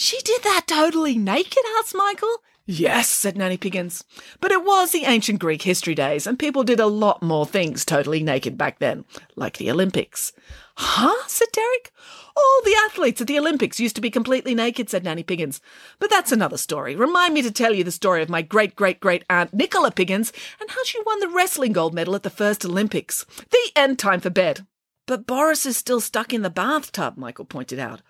She 0.00 0.18
did 0.24 0.42
that 0.44 0.64
totally 0.66 1.18
naked? 1.18 1.62
asked 1.78 1.94
Michael. 1.94 2.38
Yes, 2.64 3.06
said 3.06 3.36
Nanny 3.36 3.58
Piggins. 3.58 4.02
But 4.40 4.50
it 4.50 4.64
was 4.64 4.92
the 4.92 5.04
ancient 5.04 5.40
Greek 5.40 5.60
history 5.60 5.94
days, 5.94 6.26
and 6.26 6.38
people 6.38 6.64
did 6.64 6.80
a 6.80 6.86
lot 6.86 7.22
more 7.22 7.44
things 7.44 7.84
totally 7.84 8.22
naked 8.22 8.56
back 8.56 8.78
then, 8.78 9.04
like 9.36 9.58
the 9.58 9.70
Olympics. 9.70 10.32
Huh? 10.78 11.28
said 11.28 11.48
Derek. 11.52 11.92
All 12.34 12.62
the 12.64 12.74
athletes 12.86 13.20
at 13.20 13.26
the 13.26 13.38
Olympics 13.38 13.78
used 13.78 13.94
to 13.94 14.00
be 14.00 14.08
completely 14.08 14.54
naked, 14.54 14.88
said 14.88 15.04
Nanny 15.04 15.22
Piggins. 15.22 15.60
But 15.98 16.08
that's 16.08 16.32
another 16.32 16.56
story. 16.56 16.96
Remind 16.96 17.34
me 17.34 17.42
to 17.42 17.50
tell 17.50 17.74
you 17.74 17.84
the 17.84 17.92
story 17.92 18.22
of 18.22 18.30
my 18.30 18.40
great 18.40 18.74
great 18.74 19.00
great 19.00 19.24
aunt 19.28 19.52
Nicola 19.52 19.90
Piggins 19.90 20.32
and 20.62 20.70
how 20.70 20.82
she 20.84 20.98
won 21.04 21.20
the 21.20 21.28
wrestling 21.28 21.74
gold 21.74 21.92
medal 21.92 22.14
at 22.14 22.22
the 22.22 22.30
first 22.30 22.64
Olympics. 22.64 23.26
The 23.50 23.70
end 23.76 23.98
time 23.98 24.20
for 24.20 24.30
bed. 24.30 24.66
But 25.10 25.26
Boris 25.26 25.66
is 25.66 25.76
still 25.76 26.00
stuck 26.00 26.32
in 26.32 26.42
the 26.42 26.50
bathtub, 26.50 27.18
Michael 27.18 27.44
pointed 27.44 27.80
out. 27.80 28.00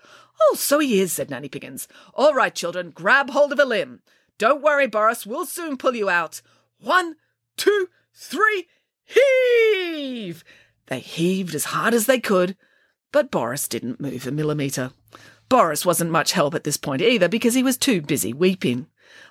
Oh, 0.42 0.54
so 0.56 0.78
he 0.78 1.00
is, 1.00 1.12
said 1.12 1.30
Nanny 1.30 1.48
Piggins. 1.48 1.86
All 2.14 2.34
right, 2.34 2.54
children, 2.54 2.90
grab 2.90 3.30
hold 3.30 3.52
of 3.52 3.58
a 3.58 3.64
limb. 3.64 4.00
Don't 4.38 4.62
worry, 4.62 4.86
Boris, 4.86 5.26
we'll 5.26 5.46
soon 5.46 5.76
pull 5.76 5.94
you 5.94 6.08
out. 6.08 6.40
One, 6.78 7.16
two, 7.56 7.88
three, 8.14 8.68
heave! 9.04 10.44
They 10.86 11.00
heaved 11.00 11.54
as 11.54 11.66
hard 11.66 11.94
as 11.94 12.06
they 12.06 12.18
could, 12.18 12.56
but 13.12 13.30
Boris 13.30 13.68
didn't 13.68 14.00
move 14.00 14.26
a 14.26 14.30
millimetre. 14.30 14.92
Boris 15.48 15.84
wasn't 15.84 16.10
much 16.10 16.32
help 16.32 16.54
at 16.54 16.64
this 16.64 16.76
point 16.76 17.02
either 17.02 17.28
because 17.28 17.54
he 17.54 17.62
was 17.62 17.76
too 17.76 18.00
busy 18.00 18.32
weeping. 18.32 18.86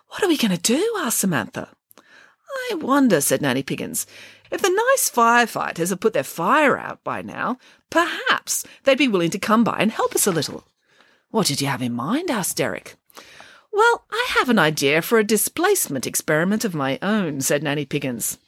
What 0.10 0.24
are 0.24 0.28
we 0.28 0.38
going 0.38 0.56
to 0.56 0.62
do? 0.62 0.96
asked 1.00 1.20
Samantha. 1.20 1.70
I 2.72 2.76
wonder, 2.76 3.22
said 3.22 3.42
Nanny 3.42 3.64
Piggins. 3.64 4.06
If 4.52 4.62
the 4.62 4.70
nice 4.70 5.10
firefighters 5.10 5.90
have 5.90 6.00
put 6.00 6.14
their 6.14 6.24
fire 6.24 6.78
out 6.78 7.04
by 7.04 7.22
now, 7.22 7.58
perhaps 7.90 8.66
they'd 8.84 8.98
be 8.98 9.08
willing 9.08 9.30
to 9.32 9.40
come 9.40 9.64
by 9.64 9.78
and 9.80 9.92
help 9.92 10.16
us 10.16 10.28
a 10.28 10.32
little. 10.32 10.66
What 11.32 11.48
did 11.48 11.62
you 11.62 11.68
have 11.68 11.82
in 11.82 11.94
mind? 11.94 12.32
asked 12.32 12.58
Derek. 12.58 12.96
Well, 13.72 14.04
I 14.12 14.28
have 14.40 14.50
an 14.50 14.58
idea 14.58 15.02
for 15.02 15.20
a 15.20 15.24
displacement 15.24 16.08
experiment 16.08 16.66
of 16.66 16.74
my 16.74 16.98
own, 17.04 17.42
said 17.42 17.62
Nanny 17.62 17.86
Piggins. 17.86 18.40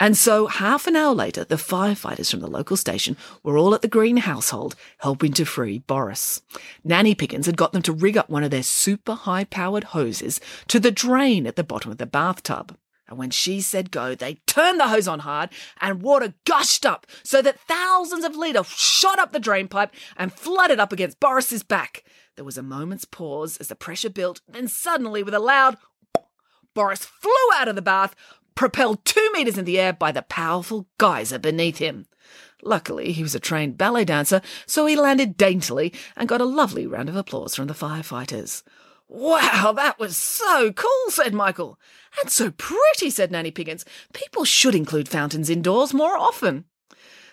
And 0.00 0.16
so, 0.16 0.46
half 0.46 0.86
an 0.86 0.96
hour 0.96 1.14
later, 1.14 1.44
the 1.44 1.56
firefighters 1.56 2.30
from 2.30 2.40
the 2.40 2.48
local 2.48 2.76
station 2.76 3.16
were 3.42 3.56
all 3.56 3.74
at 3.74 3.82
the 3.82 3.88
Green 3.88 4.18
household 4.18 4.74
helping 4.98 5.32
to 5.34 5.44
free 5.44 5.78
Boris. 5.78 6.42
Nanny 6.84 7.14
Piggins 7.14 7.46
had 7.46 7.56
got 7.56 7.72
them 7.72 7.82
to 7.82 7.92
rig 7.92 8.16
up 8.16 8.28
one 8.28 8.44
of 8.44 8.50
their 8.50 8.62
super 8.62 9.14
high 9.14 9.44
powered 9.44 9.84
hoses 9.84 10.40
to 10.68 10.78
the 10.78 10.92
drain 10.92 11.46
at 11.46 11.56
the 11.56 11.64
bottom 11.64 11.90
of 11.90 11.98
the 11.98 12.06
bathtub. 12.06 12.76
And 13.08 13.18
when 13.18 13.30
she 13.30 13.60
said 13.60 13.90
go, 13.90 14.14
they 14.14 14.34
turned 14.46 14.78
the 14.78 14.88
hose 14.88 15.08
on 15.08 15.20
hard 15.20 15.50
and 15.80 16.02
water 16.02 16.34
gushed 16.44 16.84
up 16.84 17.06
so 17.22 17.40
that 17.42 17.60
thousands 17.60 18.24
of 18.24 18.36
litres 18.36 18.68
shot 18.68 19.18
up 19.18 19.32
the 19.32 19.40
drain 19.40 19.68
pipe 19.68 19.92
and 20.16 20.32
flooded 20.32 20.78
up 20.78 20.92
against 20.92 21.20
Boris's 21.20 21.62
back. 21.62 22.04
There 22.36 22.44
was 22.44 22.58
a 22.58 22.62
moment's 22.62 23.04
pause 23.04 23.56
as 23.56 23.68
the 23.68 23.74
pressure 23.74 24.10
built, 24.10 24.42
then 24.46 24.68
suddenly, 24.68 25.22
with 25.22 25.34
a 25.34 25.40
loud 25.40 25.76
Boris 26.74 27.04
flew 27.04 27.32
out 27.56 27.66
of 27.66 27.74
the 27.74 27.82
bath, 27.82 28.14
propelled 28.54 29.04
two 29.04 29.30
metres 29.32 29.58
in 29.58 29.64
the 29.64 29.80
air 29.80 29.92
by 29.92 30.12
the 30.12 30.22
powerful 30.22 30.86
geyser 30.98 31.38
beneath 31.38 31.78
him. 31.78 32.06
Luckily, 32.62 33.12
he 33.12 33.22
was 33.22 33.34
a 33.34 33.40
trained 33.40 33.78
ballet 33.78 34.04
dancer, 34.04 34.42
so 34.66 34.86
he 34.86 34.96
landed 34.96 35.36
daintily 35.36 35.92
and 36.16 36.28
got 36.28 36.40
a 36.40 36.44
lovely 36.44 36.86
round 36.86 37.08
of 37.08 37.16
applause 37.16 37.54
from 37.54 37.68
the 37.68 37.74
firefighters. 37.74 38.62
Wow, 39.08 39.72
that 39.74 39.98
was 39.98 40.16
so 40.16 40.72
cool, 40.72 41.10
said 41.10 41.32
Michael. 41.32 41.78
And 42.20 42.30
so 42.30 42.50
pretty, 42.50 43.10
said 43.10 43.30
Nanny 43.30 43.50
Piggins. 43.50 43.84
People 44.12 44.44
should 44.44 44.74
include 44.74 45.08
fountains 45.08 45.48
indoors 45.48 45.94
more 45.94 46.16
often. 46.16 46.64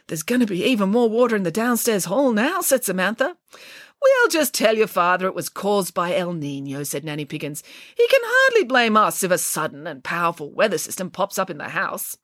There's 0.07 0.23
going 0.23 0.41
to 0.41 0.47
be 0.47 0.63
even 0.63 0.89
more 0.89 1.09
water 1.09 1.35
in 1.35 1.43
the 1.43 1.51
downstairs 1.51 2.05
hall 2.05 2.31
now, 2.31 2.61
said 2.61 2.83
Samantha. 2.83 3.35
We'll 4.01 4.29
just 4.29 4.53
tell 4.53 4.77
your 4.77 4.87
father 4.87 5.25
it 5.25 5.33
was 5.33 5.49
caused 5.49 5.93
by 5.93 6.15
El 6.15 6.33
Nino, 6.33 6.83
said 6.83 7.03
Nanny 7.03 7.25
Piggins. 7.25 7.63
He 7.97 8.07
can 8.07 8.21
hardly 8.23 8.63
blame 8.63 8.95
us 8.95 9.23
if 9.23 9.31
a 9.31 9.37
sudden 9.37 9.87
and 9.87 10.03
powerful 10.03 10.51
weather 10.51 10.77
system 10.77 11.09
pops 11.09 11.39
up 11.39 11.49
in 11.49 11.57
the 11.57 11.69
house. 11.69 12.17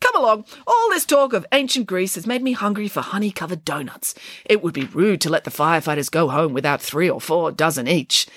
Come 0.00 0.16
along. 0.16 0.44
All 0.66 0.90
this 0.90 1.04
talk 1.04 1.32
of 1.32 1.46
ancient 1.50 1.86
Greece 1.86 2.14
has 2.14 2.26
made 2.26 2.42
me 2.42 2.52
hungry 2.52 2.88
for 2.88 3.00
honey 3.00 3.32
covered 3.32 3.64
donuts. 3.64 4.14
It 4.44 4.62
would 4.62 4.74
be 4.74 4.84
rude 4.84 5.20
to 5.22 5.30
let 5.30 5.44
the 5.44 5.50
firefighters 5.50 6.10
go 6.10 6.28
home 6.28 6.52
without 6.52 6.80
three 6.80 7.10
or 7.10 7.20
four 7.20 7.50
dozen 7.50 7.88
each. 7.88 8.28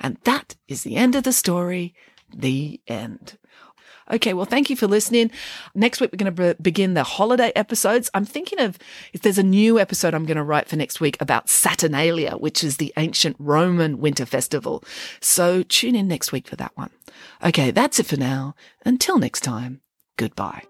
And 0.00 0.18
that 0.24 0.56
is 0.68 0.82
the 0.82 0.96
end 0.96 1.14
of 1.14 1.24
the 1.24 1.32
story. 1.32 1.94
The 2.34 2.80
end. 2.86 3.38
Okay, 4.10 4.32
well, 4.32 4.46
thank 4.46 4.70
you 4.70 4.76
for 4.76 4.86
listening. 4.86 5.30
Next 5.74 6.00
week, 6.00 6.10
we're 6.12 6.16
going 6.16 6.34
to 6.34 6.54
be- 6.54 6.62
begin 6.62 6.94
the 6.94 7.04
holiday 7.04 7.52
episodes. 7.54 8.10
I'm 8.14 8.24
thinking 8.24 8.58
of 8.58 8.78
if 9.12 9.20
there's 9.20 9.38
a 9.38 9.42
new 9.42 9.78
episode 9.78 10.14
I'm 10.14 10.24
going 10.24 10.38
to 10.38 10.42
write 10.42 10.68
for 10.68 10.76
next 10.76 11.00
week 11.00 11.20
about 11.20 11.50
Saturnalia, 11.50 12.32
which 12.32 12.64
is 12.64 12.78
the 12.78 12.92
ancient 12.96 13.36
Roman 13.38 13.98
winter 13.98 14.24
festival. 14.24 14.82
So 15.20 15.62
tune 15.62 15.94
in 15.94 16.08
next 16.08 16.32
week 16.32 16.48
for 16.48 16.56
that 16.56 16.72
one. 16.74 16.90
Okay, 17.44 17.70
that's 17.70 18.00
it 18.00 18.06
for 18.06 18.16
now. 18.16 18.54
Until 18.84 19.18
next 19.18 19.40
time, 19.42 19.80
goodbye. 20.16 20.64